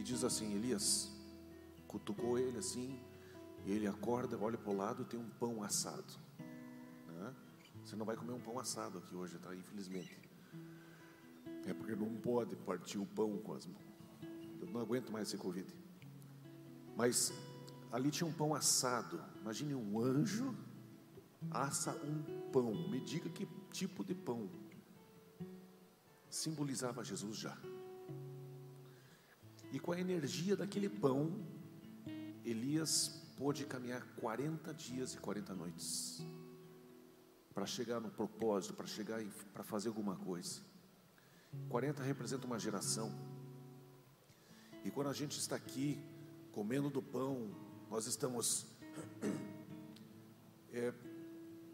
[0.01, 1.11] e diz assim: Elias
[1.86, 2.98] cutucou ele assim,
[3.66, 6.12] e ele acorda, olha para o lado e tem um pão assado.
[7.07, 7.34] Né?
[7.84, 9.55] Você não vai comer um pão assado aqui hoje, tá?
[9.55, 10.18] Infelizmente.
[11.66, 13.84] É porque não pode partir o pão com as mãos.
[14.61, 15.70] Eu não aguento mais esse Covid.
[16.96, 17.32] Mas
[17.92, 19.22] ali tinha um pão assado.
[19.42, 20.57] Imagine um anjo
[21.51, 22.72] assa um pão.
[22.88, 24.48] Me diga que tipo de pão
[26.30, 27.57] simbolizava Jesus já.
[29.72, 31.44] E com a energia daquele pão,
[32.44, 36.22] Elias pôde caminhar 40 dias e 40 noites
[37.54, 40.60] para chegar no propósito, para chegar para fazer alguma coisa.
[41.68, 43.12] 40 representa uma geração.
[44.84, 46.02] E quando a gente está aqui
[46.52, 47.50] comendo do pão,
[47.90, 48.66] nós estamos
[50.72, 50.92] é,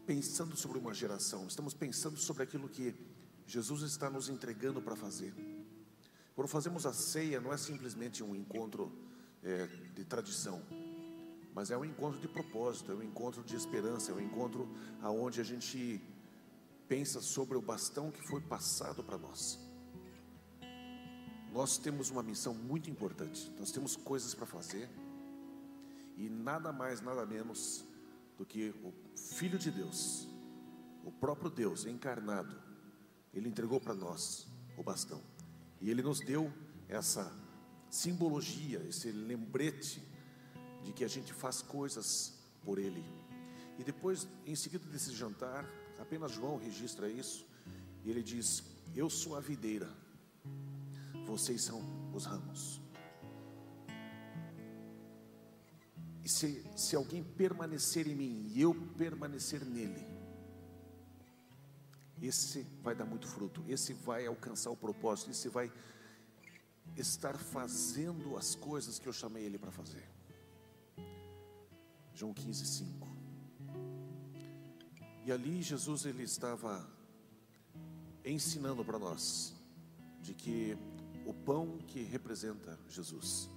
[0.06, 2.94] pensando sobre uma geração, estamos pensando sobre aquilo que
[3.46, 5.34] Jesus está nos entregando para fazer.
[6.36, 8.92] Quando fazemos a ceia, não é simplesmente um encontro
[9.42, 10.62] é, de tradição,
[11.54, 14.68] mas é um encontro de propósito, é um encontro de esperança, é um encontro
[15.00, 15.98] aonde a gente
[16.86, 19.58] pensa sobre o bastão que foi passado para nós.
[21.54, 24.90] Nós temos uma missão muito importante, nós temos coisas para fazer,
[26.18, 27.82] e nada mais, nada menos
[28.36, 30.28] do que o Filho de Deus,
[31.02, 32.60] o próprio Deus encarnado,
[33.32, 35.22] Ele entregou para nós o bastão.
[35.80, 36.52] E ele nos deu
[36.88, 37.32] essa
[37.90, 40.02] simbologia, esse lembrete
[40.82, 43.04] de que a gente faz coisas por ele.
[43.78, 45.68] E depois, em seguida desse jantar,
[45.98, 47.46] apenas João registra isso,
[48.04, 48.62] e ele diz:
[48.94, 49.92] Eu sou a videira,
[51.26, 51.82] vocês são
[52.14, 52.80] os ramos.
[56.24, 60.15] E se, se alguém permanecer em mim e eu permanecer nele,
[62.20, 65.70] esse vai dar muito fruto, esse vai alcançar o propósito, esse vai
[66.96, 70.08] estar fazendo as coisas que eu chamei ele para fazer.
[72.14, 73.08] João 15, 5.
[75.26, 76.88] E ali Jesus ele estava
[78.24, 79.54] ensinando para nós
[80.20, 80.76] de que
[81.26, 83.50] o pão que representa Jesus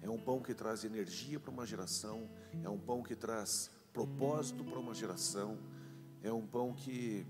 [0.00, 2.28] é um pão que traz energia para uma geração,
[2.62, 5.58] é um pão que traz propósito para uma geração,
[6.22, 7.26] é um pão que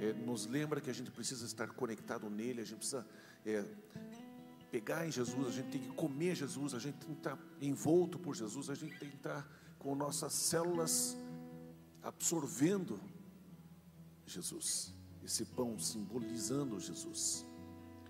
[0.00, 3.06] é, nos lembra que a gente precisa estar conectado nele, a gente precisa
[3.44, 3.64] é,
[4.70, 8.18] pegar em Jesus, a gente tem que comer Jesus, a gente tem que estar envolto
[8.18, 9.46] por Jesus, a gente tem que estar
[9.78, 11.16] com nossas células
[12.02, 13.00] absorvendo
[14.26, 14.92] Jesus,
[15.24, 17.46] esse pão simbolizando Jesus.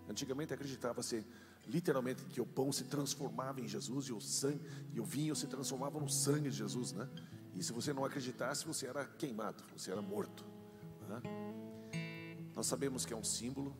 [0.08, 1.24] Antigamente acreditava-se
[1.66, 4.60] literalmente que o pão se transformava em Jesus e o sangue
[4.92, 7.08] e o vinho se transformava no sangue de Jesus, né?
[7.54, 10.44] E se você não acreditasse, você era queimado, você era morto.
[11.08, 11.22] Né?
[12.56, 13.76] Nós sabemos que é um símbolo,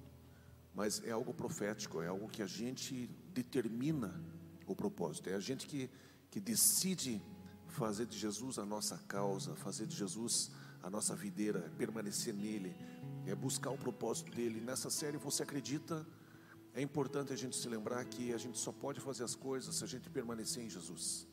[0.74, 4.22] mas é algo profético, é algo que a gente determina
[4.66, 5.88] o propósito, é a gente que,
[6.30, 7.22] que decide
[7.68, 10.50] fazer de Jesus a nossa causa, fazer de Jesus
[10.82, 12.76] a nossa videira, permanecer nele,
[13.24, 14.60] é buscar o propósito dele.
[14.60, 16.06] Nessa série você acredita?
[16.74, 19.84] É importante a gente se lembrar que a gente só pode fazer as coisas se
[19.84, 21.26] a gente permanecer em Jesus.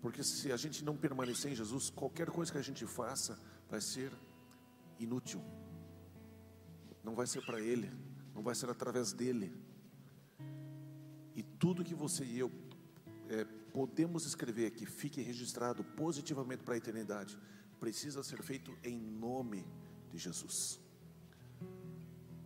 [0.00, 3.36] Porque se a gente não permanecer em Jesus, qualquer coisa que a gente faça
[3.68, 4.12] vai ser
[4.98, 5.42] inútil.
[7.02, 7.90] Não vai ser para Ele,
[8.34, 9.52] não vai ser através dele.
[11.34, 12.50] E tudo que você e eu
[13.28, 17.38] é, podemos escrever que fique registrado positivamente para a eternidade,
[17.80, 19.66] precisa ser feito em nome
[20.10, 20.80] de Jesus.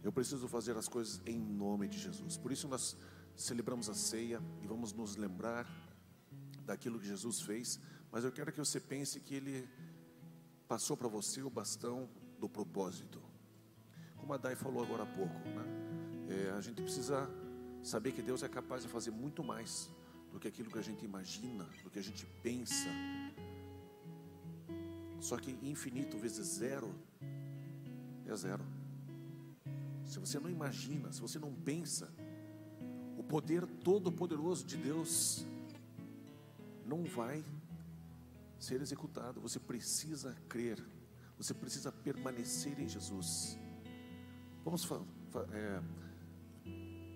[0.02, 2.36] Eu preciso fazer as coisas em nome de Jesus.
[2.36, 2.96] Por isso nós
[3.36, 5.66] celebramos a ceia e vamos nos lembrar
[6.64, 7.80] daquilo que Jesus fez,
[8.10, 9.68] mas eu quero que você pense que ele
[10.66, 12.08] passou para você o bastão
[12.38, 13.20] do propósito.
[14.16, 15.64] Como a Dai falou agora há pouco, né?
[16.28, 17.28] É, a gente precisa
[17.82, 19.90] saber que Deus é capaz de fazer muito mais
[20.32, 22.88] do que aquilo que a gente imagina, do que a gente pensa.
[25.20, 26.94] Só que infinito vezes zero
[28.26, 28.64] é zero.
[30.04, 32.12] Se você não imagina, se você não pensa,
[33.16, 35.44] o poder todo-poderoso de Deus
[36.84, 37.44] não vai
[38.58, 39.40] ser executado.
[39.40, 40.82] Você precisa crer,
[41.38, 43.56] você precisa permanecer em Jesus.
[44.64, 44.86] Vamos,
[45.52, 45.80] é,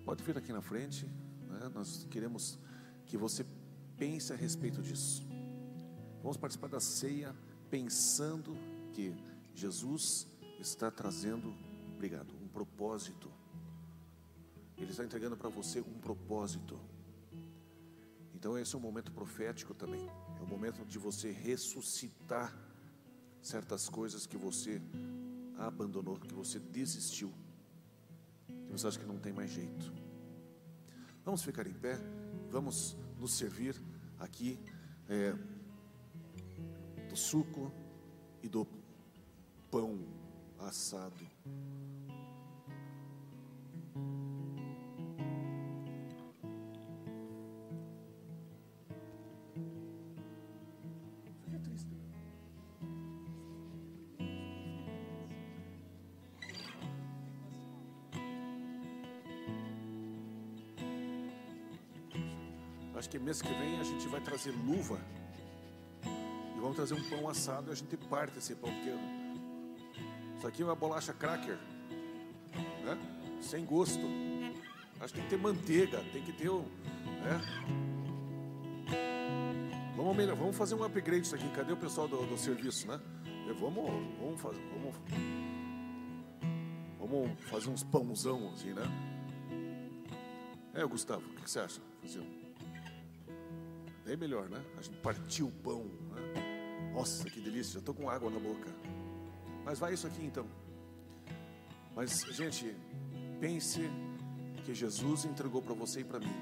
[0.05, 1.05] pode vir aqui na frente,
[1.49, 1.69] né?
[1.75, 2.57] nós queremos
[3.05, 3.45] que você
[3.97, 5.27] pense a respeito disso.
[6.21, 7.35] Vamos participar da ceia
[7.69, 8.55] pensando
[8.93, 9.13] que
[9.53, 10.25] Jesus
[10.57, 11.53] está trazendo,
[11.93, 13.29] obrigado, um propósito.
[14.77, 16.79] Ele está entregando para você um propósito.
[18.33, 20.07] Então esse é um momento profético também.
[20.39, 22.57] É o momento de você ressuscitar
[23.43, 24.81] certas coisas que você
[25.57, 27.31] abandonou, que você desistiu,
[28.47, 29.93] que você acha que não tem mais jeito.
[31.23, 31.99] Vamos ficar em pé,
[32.49, 33.79] vamos nos servir
[34.19, 34.59] aqui
[35.07, 35.33] é,
[37.09, 37.71] do suco
[38.41, 38.65] e do
[39.69, 39.99] pão
[40.59, 41.25] assado.
[63.23, 64.99] Mês que vem a gente vai trazer luva
[66.05, 68.91] e vamos trazer um pão assado e a gente parte esse pão, porque
[70.37, 71.57] isso aqui é uma bolacha cracker,
[72.83, 72.97] né?
[73.41, 74.05] Sem gosto.
[74.99, 76.59] Acho que tem que ter manteiga, tem que ter o.
[76.59, 77.41] Né?
[79.95, 81.47] Vamos, melhor, vamos fazer um upgrade isso aqui.
[81.49, 82.99] Cadê o pessoal do, do serviço, né?
[83.59, 84.61] Vamos, vamos fazer.
[84.69, 84.95] Vamos,
[86.99, 88.83] vamos fazer uns pãozão assim, né?
[90.73, 91.81] É, Gustavo, o que você acha?
[92.01, 92.42] Fazer um.
[94.13, 94.63] Bem melhor, né?
[94.77, 95.85] A gente partiu o pão.
[95.85, 96.91] Né?
[96.93, 98.69] Nossa, que delícia, já estou com água na boca.
[99.65, 100.45] Mas vai isso aqui então.
[101.95, 102.75] Mas, gente,
[103.39, 103.81] pense
[104.63, 106.35] que Jesus entregou para você e para mim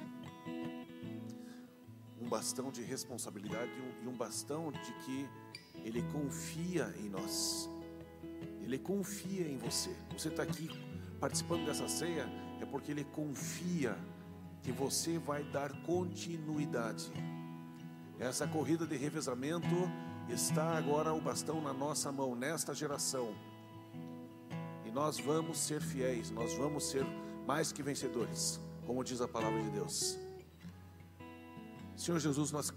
[2.20, 3.72] um bastão de responsabilidade
[4.04, 5.30] e um bastão de que
[5.86, 7.70] Ele confia em nós.
[8.62, 9.96] Ele confia em você.
[10.12, 10.68] Você está aqui
[11.22, 12.26] participando dessa ceia
[12.60, 13.98] é porque ele confia
[14.62, 17.14] que você vai dar continuidade.
[18.22, 19.66] Essa corrida de revezamento
[20.30, 23.34] está agora o bastão na nossa mão, nesta geração.
[24.86, 27.04] E nós vamos ser fiéis, nós vamos ser
[27.48, 30.20] mais que vencedores, como diz a palavra de Deus.
[31.98, 32.72] Senhor Jesus, nós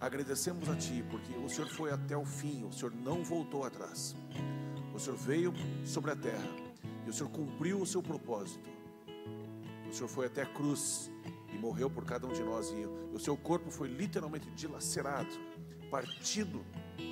[0.00, 4.16] agradecemos a Ti, porque o Senhor foi até o fim, o Senhor não voltou atrás.
[4.94, 5.52] O Senhor veio
[5.84, 6.48] sobre a terra
[7.06, 8.66] e o Senhor cumpriu o seu propósito.
[9.86, 11.10] O Senhor foi até a cruz
[11.56, 12.84] e morreu por cada um de nós, e
[13.14, 15.34] o seu corpo foi literalmente dilacerado,
[15.90, 16.62] partido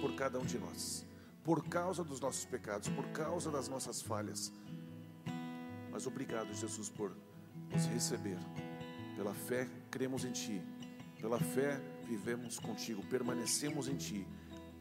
[0.02, 1.06] por cada um de nós,
[1.42, 4.52] por causa dos nossos pecados, por causa das nossas falhas.
[5.90, 7.16] Mas obrigado, Jesus, por
[7.72, 8.38] nos receber.
[9.16, 10.62] Pela fé, cremos em Ti.
[11.20, 14.26] Pela fé, vivemos contigo, permanecemos em Ti,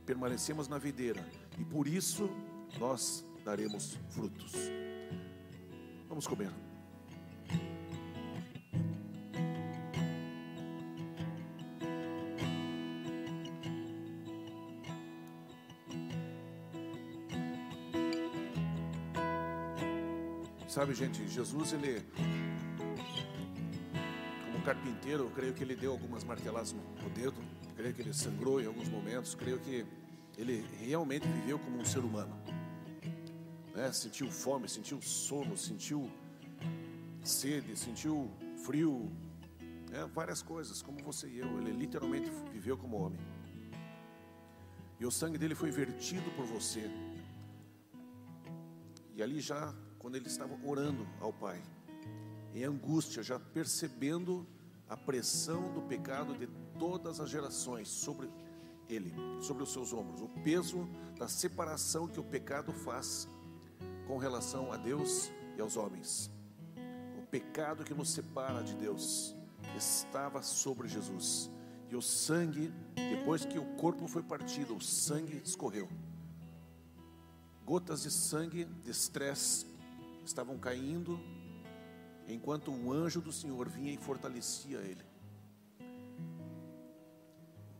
[0.05, 1.26] permanecemos na videira,
[1.57, 2.30] e por isso
[2.80, 4.53] nós daremos frutos.
[6.09, 6.73] Vamos comer.
[20.74, 22.04] Sabe, gente, Jesus, ele,
[24.44, 27.36] como carpinteiro, eu creio que ele deu algumas marteladas no, dedo,
[27.76, 29.86] creio que ele sangrou em alguns momentos, creio que
[30.36, 32.36] ele realmente viveu como um ser humano.
[33.76, 33.92] Né?
[33.92, 36.10] Sentiu fome, sentiu sono, sentiu
[37.24, 38.32] sede, sentiu
[38.66, 39.12] frio,
[39.92, 40.10] né?
[40.12, 41.60] várias coisas, como você e eu.
[41.60, 43.20] Ele literalmente viveu como homem.
[45.00, 46.90] E o sangue dele foi vertido por você.
[49.16, 49.72] E ali já
[50.04, 51.64] quando ele estava orando ao Pai,
[52.54, 54.45] em angústia, já percebendo
[54.89, 56.45] a pressão do pecado de
[56.78, 58.30] todas as gerações sobre
[58.89, 63.30] ele, sobre os seus ombros, o peso da separação que o pecado faz
[64.06, 66.30] com relação a Deus e aos homens.
[67.18, 69.34] O pecado que nos separa de Deus
[69.74, 71.49] estava sobre Jesus.
[71.89, 75.88] E o sangue, depois que o corpo foi partido, o sangue escorreu.
[77.66, 79.72] Gotas de sangue de estresse
[80.26, 81.20] estavam caindo,
[82.28, 85.04] enquanto o anjo do Senhor vinha e fortalecia ele.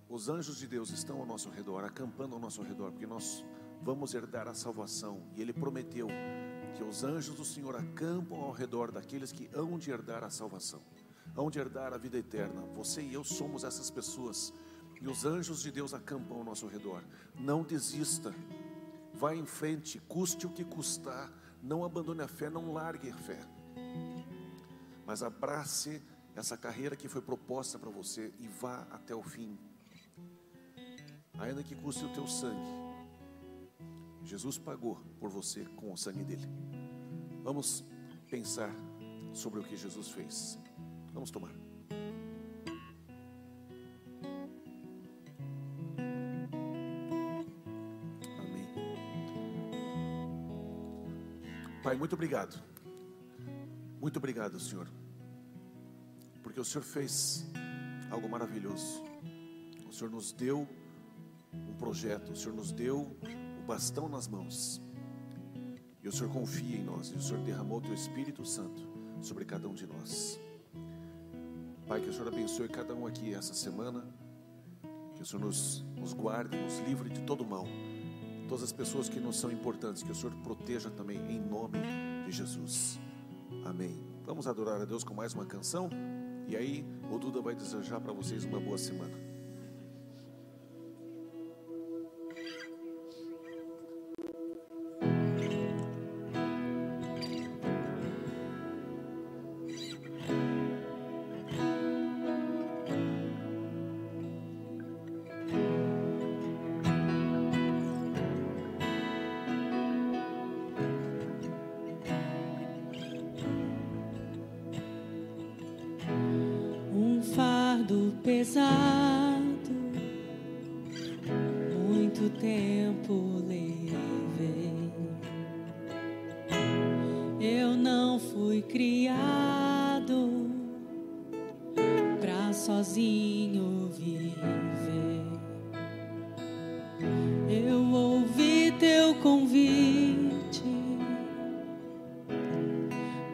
[0.10, 3.44] Os anjos de Deus estão ao nosso redor, acampando ao nosso redor, porque nós
[3.82, 5.24] vamos herdar a salvação.
[5.36, 6.08] E Ele prometeu
[6.76, 10.82] que os anjos do Senhor acampam ao redor daqueles que hão de herdar a salvação,
[11.36, 12.62] hão de herdar a vida eterna.
[12.76, 14.54] Você e eu somos essas pessoas.
[15.02, 17.04] E os anjos de Deus acampam ao nosso redor.
[17.36, 18.34] Não desista.
[19.14, 21.32] Vá em frente, custe o que custar
[21.64, 23.40] não abandone a fé, não largue a fé.
[25.06, 26.02] Mas abrace
[26.36, 29.58] essa carreira que foi proposta para você e vá até o fim.
[31.40, 32.84] Ainda que custe o teu sangue.
[34.24, 36.48] Jesus pagou por você com o sangue dele.
[37.44, 37.84] Vamos
[38.30, 38.70] pensar
[39.34, 40.60] sobre o que Jesus fez.
[41.14, 41.63] Vamos tomar.
[51.94, 52.60] Pai, muito obrigado.
[54.02, 54.90] Muito obrigado, Senhor.
[56.42, 57.46] Porque o Senhor fez
[58.10, 59.04] algo maravilhoso.
[59.88, 60.68] O Senhor nos deu
[61.54, 63.16] um projeto, o Senhor nos deu
[63.60, 64.82] o bastão nas mãos.
[66.02, 68.90] E o Senhor confia em nós, e o Senhor derramou o teu Espírito Santo
[69.22, 70.40] sobre cada um de nós.
[71.88, 74.04] Pai, que o Senhor abençoe cada um aqui essa semana.
[75.16, 77.68] Que o Senhor nos, nos guarde, nos livre de todo mal
[78.48, 81.80] todas as pessoas que não são importantes, que o Senhor proteja também, em nome
[82.26, 83.00] de Jesus.
[83.66, 84.04] Amém.
[84.26, 85.90] Vamos adorar a Deus com mais uma canção,
[86.48, 89.23] e aí o Duda vai desejar para vocês uma boa semana.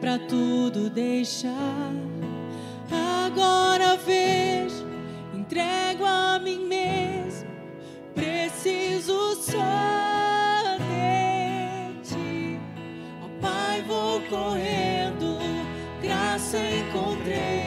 [0.00, 1.92] para tudo deixar.
[3.26, 4.86] Agora vejo,
[5.34, 7.48] entrego a mim mesmo,
[8.14, 12.60] preciso só de ti.
[13.40, 15.38] Pai vou correndo,
[16.02, 17.59] graça encontrei.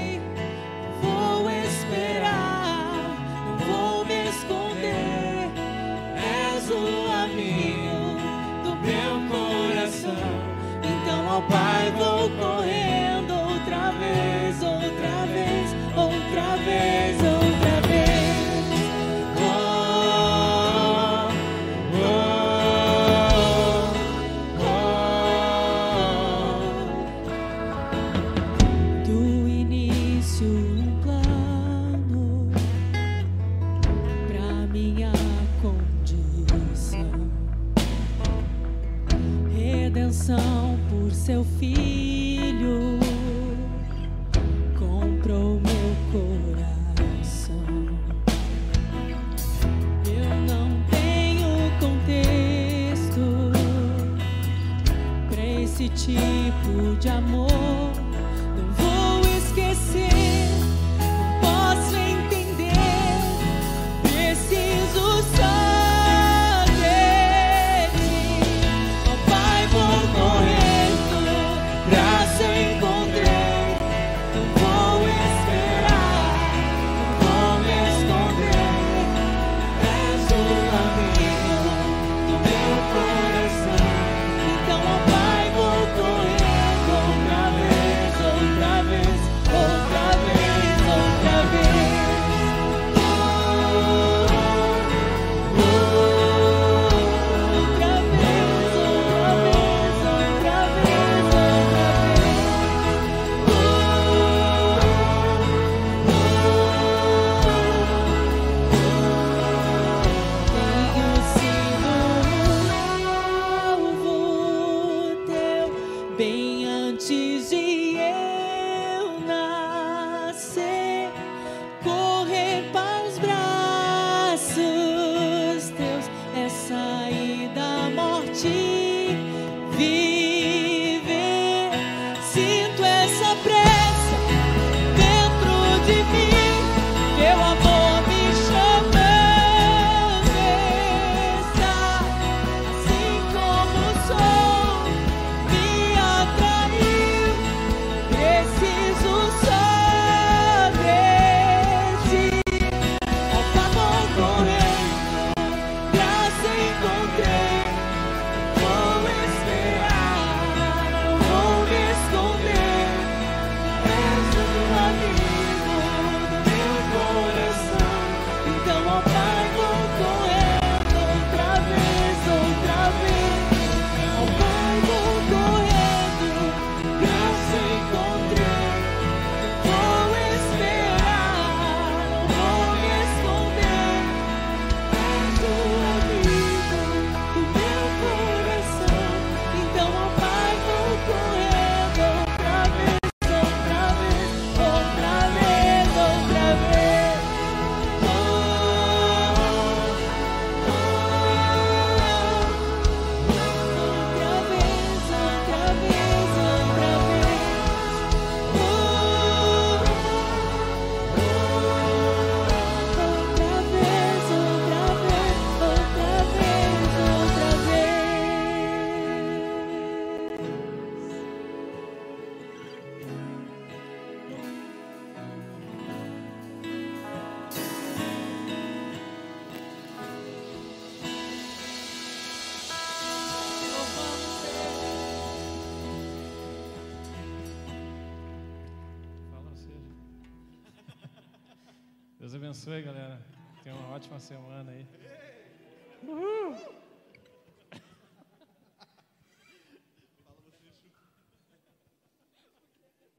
[244.13, 244.85] Ótima semana aí.